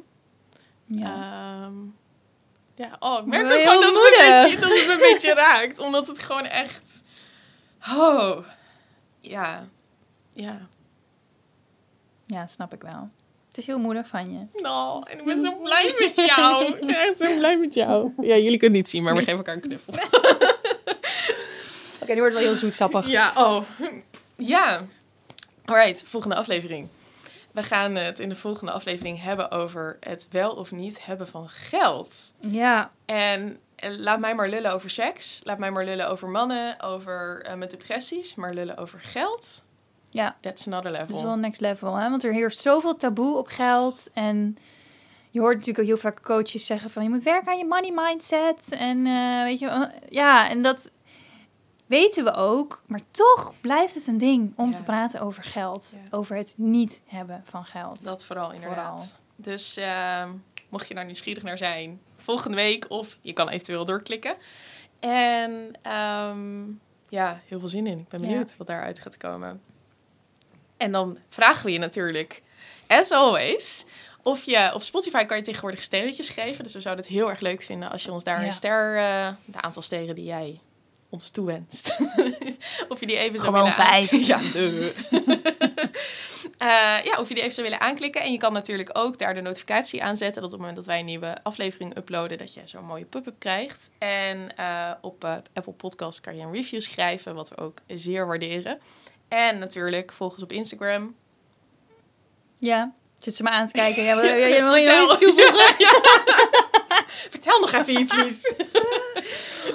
Ja. 0.86 1.14
Ehm, 1.14 1.74
ja, 2.76 2.96
oh, 3.00 3.20
ik 3.20 3.26
merk 3.26 3.46
ook 3.46 3.52
gewoon 3.52 3.82
dat 3.82 3.84
het, 3.84 3.96
een 3.96 4.02
moedig. 4.02 4.44
beetje, 4.44 4.60
dat 4.60 4.70
het 4.70 4.88
me 4.88 4.94
een 4.94 5.12
beetje 5.14 5.34
raakt. 5.48 5.80
Omdat 5.80 6.08
het 6.08 6.20
gewoon 6.20 6.46
echt... 6.46 7.04
Oh, 7.90 8.46
ja. 9.22 9.68
Ja. 10.34 10.68
ja, 12.26 12.48
snap 12.48 12.74
ik 12.74 12.82
wel. 12.82 13.10
Het 13.48 13.58
is 13.58 13.66
heel 13.66 13.80
moedig 13.80 14.08
van 14.08 14.32
je. 14.32 14.62
Nou, 14.62 15.04
en 15.10 15.20
ik 15.20 15.26
ben 15.26 15.42
zo 15.42 15.56
blij 15.56 15.96
met 16.00 16.26
jou. 16.26 16.66
Ik 16.80 16.86
ben 16.86 16.96
echt 16.96 17.18
zo 17.18 17.38
blij 17.38 17.58
met 17.58 17.74
jou. 17.74 18.12
Ja, 18.22 18.36
jullie 18.36 18.58
kunnen 18.58 18.60
het 18.60 18.72
niet 18.72 18.90
zien, 18.90 19.04
maar 19.04 19.14
we 19.14 19.20
geven 19.20 19.38
elkaar 19.38 19.56
een 19.56 19.62
knuffel. 19.62 19.94
Oké, 22.04 22.12
die 22.12 22.22
wordt 22.22 22.34
wel 22.36 22.44
heel 22.44 22.56
zoetsappig. 22.56 23.08
Ja, 23.08 23.32
oh. 23.38 23.62
Ja. 24.36 24.82
Alright, 25.66 26.04
volgende 26.06 26.36
aflevering. 26.36 26.88
We 27.52 27.64
gaan 27.64 27.96
het 27.96 28.20
in 28.20 28.30
de 28.30 28.36
volgende 28.36 28.72
aflevering 28.72 29.22
hebben 29.22 29.52
over 29.52 29.98
het 30.00 30.28
wel 30.32 30.52
of 30.52 30.72
niet 30.72 31.06
hebben 31.06 31.28
van 31.28 31.50
geld. 31.50 32.34
Ja, 32.40 32.92
En 33.06 33.60
laat 33.98 34.20
mij 34.20 34.36
maar 34.36 34.50
lullen 34.50 34.74
over 34.74 34.90
seks. 34.90 35.42
Laat 35.44 35.58
mij 35.58 35.72
maar 35.72 35.86
lullen 35.86 36.10
over 36.10 36.30
mannen, 36.30 36.82
over 36.82 37.42
eh, 37.42 37.54
met 37.54 37.72
depressies. 37.72 38.36
Maar 38.36 38.54
lullen 38.54 38.78
over 38.78 39.00
geld, 39.00 39.64
ja. 40.10 40.36
that's 40.42 40.68
another 40.68 40.92
level. 40.92 41.18
is 41.18 41.24
wel 41.24 41.36
next 41.36 41.62
level, 41.62 41.96
hè? 41.96 42.10
Want 42.10 42.24
er 42.24 42.34
heerst 42.34 42.62
zoveel 42.62 42.98
taboe 42.98 43.38
op 43.38 43.48
geld. 43.48 44.10
En 44.14 44.58
je 45.30 45.40
hoort 45.40 45.56
natuurlijk 45.56 45.80
ook 45.80 45.86
heel 45.86 46.12
vaak 46.12 46.22
coaches 46.22 46.66
zeggen 46.66 46.90
van... 46.90 47.04
je 47.04 47.10
moet 47.10 47.24
werken 47.24 47.52
aan 47.52 47.58
je 47.58 47.66
money 47.66 47.92
mindset. 47.96 48.70
En 48.70 49.06
eh, 49.06 49.44
weet 49.44 49.60
je... 49.60 49.68
eh, 49.68 49.82
ja, 50.10 50.50
en 50.50 50.62
dat 50.62 50.90
weten 51.86 52.24
we 52.24 52.34
ook. 52.34 52.82
Maar 52.88 53.02
toch 53.12 53.54
blijft 53.62 53.96
het 53.96 54.08
een 54.08 54.18
ding 54.18 54.54
om 54.56 54.70
Ja. 54.70 54.76
te 54.76 54.84
praten 54.84 55.22
over 55.22 55.44
geld. 55.44 55.90
Ja. 56.04 56.18
Over 56.18 56.36
het 56.36 56.54
niet 56.58 57.02
hebben 57.06 57.42
van 57.46 57.66
geld. 57.66 58.04
Dat 58.04 58.26
vooral 58.26 58.52
inderdaad. 58.52 59.00
Vooral. 59.00 59.22
Dus 59.36 59.78
ehm, 59.78 60.30
mocht 60.70 60.88
je 60.88 60.94
daar 60.94 61.06
nieuwsgierig 61.06 61.44
naar 61.44 61.58
zijn, 61.58 62.02
volgende 62.18 62.56
week 62.58 62.86
of 62.90 63.18
je 63.22 63.34
kan 63.34 63.50
eventueel 63.50 63.86
doorklikken. 63.86 64.36
En 65.00 65.72
ehm, 65.82 66.64
ja, 67.10 67.42
heel 67.48 67.60
veel 67.60 67.68
zin 67.68 67.88
in. 67.88 68.00
Ik 68.00 68.08
ben 68.08 68.22
Ja. 68.22 68.28
benieuwd 68.28 68.58
wat 68.58 68.68
daaruit 68.68 69.00
gaat 69.00 69.18
komen. 69.18 69.62
En 70.78 70.92
dan 70.92 71.18
vragen 71.30 71.66
we 71.66 71.72
je 71.72 71.80
natuurlijk, 71.80 72.42
as 72.88 73.12
always, 73.12 73.86
of 74.22 74.44
je 74.44 74.72
op 74.74 74.82
Spotify 74.82 75.24
kan 75.24 75.38
je 75.38 75.44
tegenwoordig 75.44 75.82
sterretjes 75.84 76.30
geven. 76.30 76.64
Dus 76.64 76.74
we 76.74 76.82
zouden 76.82 77.04
het 77.06 77.14
heel 77.14 77.30
erg 77.30 77.40
leuk 77.40 77.62
vinden 77.62 77.90
als 77.92 78.04
je 78.04 78.12
ons 78.12 78.24
daar 78.24 78.44
een 78.44 78.54
ster, 78.54 78.98
eh 78.98 79.30
de 79.46 79.62
aantal 79.62 79.82
sterren 79.82 80.16
die 80.16 80.26
jij 80.26 80.60
ons 81.14 81.30
toewenst. 81.30 82.00
of 82.90 83.00
je 83.00 83.06
die 83.06 83.18
even 83.18 83.40
zou 83.40 83.54
Gewoon 83.56 83.60
willen 83.60 83.74
vijf. 83.74 84.28
Ja. 84.28 84.40
Eh, 86.58 86.70
ja, 87.04 87.18
of 87.20 87.28
je 87.28 87.34
die 87.34 87.44
even 87.44 87.54
zou 87.56 87.68
willen 87.68 87.82
aanklikken. 87.82 88.22
En 88.22 88.32
je 88.32 88.38
kan 88.38 88.54
natuurlijk 88.54 88.90
ook 88.94 89.20
daar 89.20 89.34
de 89.34 89.42
notificatie 89.42 90.04
aanzetten. 90.04 90.42
Dat 90.42 90.44
op 90.44 90.52
het 90.52 90.60
moment 90.60 90.76
dat 90.76 90.86
wij 90.86 91.00
een 91.00 91.06
nieuwe 91.06 91.38
aflevering 91.44 91.98
uploaden, 91.98 92.38
dat 92.38 92.54
je 92.54 92.62
zo'n 92.64 92.86
mooie 92.86 93.06
pop-up 93.06 93.36
krijgt. 93.40 93.92
En 93.98 94.58
eh, 94.58 94.92
op 95.02 95.24
eh, 95.24 95.36
Apple 95.54 95.74
Podcast 95.74 96.22
kan 96.22 96.36
je 96.38 96.44
een 96.44 96.52
review 96.54 96.82
schrijven, 96.82 97.36
wat 97.36 97.50
we 97.50 97.58
ook 97.58 97.78
zeer 97.88 98.28
waarderen. 98.28 98.80
En 99.28 99.58
natuurlijk, 99.58 100.12
volg 100.12 100.34
ons 100.34 100.44
op 100.44 100.52
Instagram. 100.52 101.16
Ja, 102.60 102.94
zit 103.20 103.36
ze 103.36 103.44
me 103.44 103.50
aan 103.50 103.66
te 103.66 103.72
kijken. 103.72 104.04
Ja, 104.04 104.16
wil 104.16 104.24
je, 104.36 104.36
wil 104.36 104.52
je 104.52 104.62
nog 104.62 104.74
Vertel. 104.76 105.14
iets 105.14 105.18
toevoegen? 105.24 105.76
Vertel 107.30 107.60
nog 107.60 107.72
even 107.72 108.00
iets. 108.00 108.54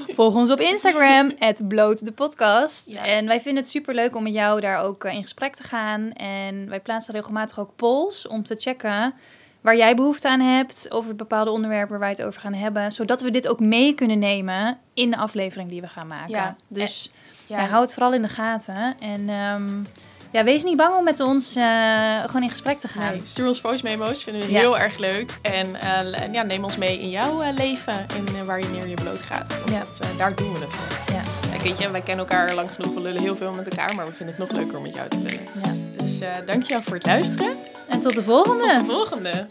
Volg 0.08 0.34
ons 0.34 0.50
op 0.50 0.60
Instagram, 0.60 1.32
bloot 1.68 2.04
de 2.04 2.12
podcast. 2.12 2.90
Ja. 2.90 3.04
En 3.04 3.26
wij 3.26 3.40
vinden 3.40 3.62
het 3.62 3.70
super 3.70 3.94
leuk 3.94 4.16
om 4.16 4.22
met 4.22 4.32
jou 4.32 4.60
daar 4.60 4.82
ook 4.82 5.04
eh, 5.04 5.14
in 5.14 5.22
gesprek 5.22 5.54
te 5.54 5.62
gaan. 5.62 6.12
En 6.12 6.68
wij 6.68 6.80
plaatsen 6.80 7.14
regelmatig 7.14 7.58
ook 7.60 7.76
polls 7.76 8.26
om 8.26 8.42
te 8.42 8.54
checken 8.58 9.14
waar 9.60 9.76
jij 9.76 9.94
behoefte 9.94 10.28
aan 10.28 10.40
hebt 10.40 10.86
over 10.90 11.16
bepaalde 11.16 11.50
onderwerpen 11.50 11.90
waar 11.90 11.98
wij 11.98 12.10
het 12.10 12.22
over 12.22 12.40
gaan 12.40 12.54
hebben. 12.54 12.92
Zodat 12.92 13.20
we 13.20 13.30
dit 13.30 13.48
ook 13.48 13.60
mee 13.60 13.94
kunnen 13.94 14.18
nemen 14.18 14.78
in 14.94 15.10
de 15.10 15.16
aflevering 15.16 15.70
die 15.70 15.80
we 15.80 15.88
gaan 15.88 16.06
maken. 16.06 16.30
Ja. 16.30 16.56
Dus 16.68 17.10
Ja, 17.46 17.60
ja, 17.60 17.66
hou 17.66 17.82
het 17.82 17.94
vooral 17.94 18.12
in 18.12 18.22
de 18.22 18.28
gaten. 18.28 18.96
En 19.00 19.28
ehm, 19.28 19.82
Ja, 20.30 20.44
wees 20.44 20.64
niet 20.64 20.76
bang 20.76 20.96
om 20.96 21.04
met 21.04 21.20
ons 21.20 21.56
uh, 21.56 21.64
gewoon 22.24 22.42
in 22.42 22.50
gesprek 22.50 22.80
te 22.80 22.88
gaan. 22.88 23.10
Nee, 23.12 23.20
stuur 23.24 23.46
ons 23.46 23.60
voice 23.60 23.84
memo's, 23.84 24.24
vinden 24.24 24.42
we 24.42 24.50
Ja. 24.52 24.58
heel 24.58 24.78
erg 24.78 24.98
leuk. 24.98 25.38
En 25.42 25.66
uh, 25.82 26.22
en 26.22 26.32
ja, 26.32 26.42
neem 26.42 26.64
ons 26.64 26.76
mee 26.76 27.00
in 27.00 27.10
jouw 27.10 27.42
uh, 27.42 27.48
leven 27.56 28.06
en 28.16 28.44
waar 28.46 28.58
je 28.60 28.66
neer 28.68 28.88
je 28.88 28.94
bloot 28.94 29.20
gaat. 29.20 29.58
Want 29.58 29.70
Ja. 29.70 29.78
dat, 29.78 30.00
daar 30.18 30.34
doen 30.34 30.52
we 30.52 30.58
het 30.58 30.72
voor. 30.72 31.14
Ja. 31.14 31.22
Weet 31.62 31.78
je, 31.78 31.90
wij 31.90 32.00
kennen 32.02 32.26
elkaar 32.26 32.54
lang 32.54 32.68
genoeg, 32.74 32.94
we 32.94 33.00
lullen 33.00 33.22
heel 33.22 33.36
veel 33.36 33.52
met 33.52 33.68
elkaar, 33.68 33.94
maar 33.94 34.06
we 34.06 34.12
vinden 34.12 34.34
het 34.38 34.48
nog 34.48 34.58
leuker 34.58 34.76
om 34.76 34.82
met 34.82 34.94
jou 34.94 35.08
te 35.08 35.18
lullen. 35.18 35.46
Ja. 35.64 36.02
Dus 36.02 36.18
dankjewel 36.46 36.82
voor 36.82 36.94
het 36.94 37.06
luisteren. 37.06 37.56
En 37.88 38.00
tot 38.00 38.14
de 38.14 38.22
volgende. 38.22 38.64
Tot 38.72 38.86
de 38.86 38.92
volgende. 38.92 39.46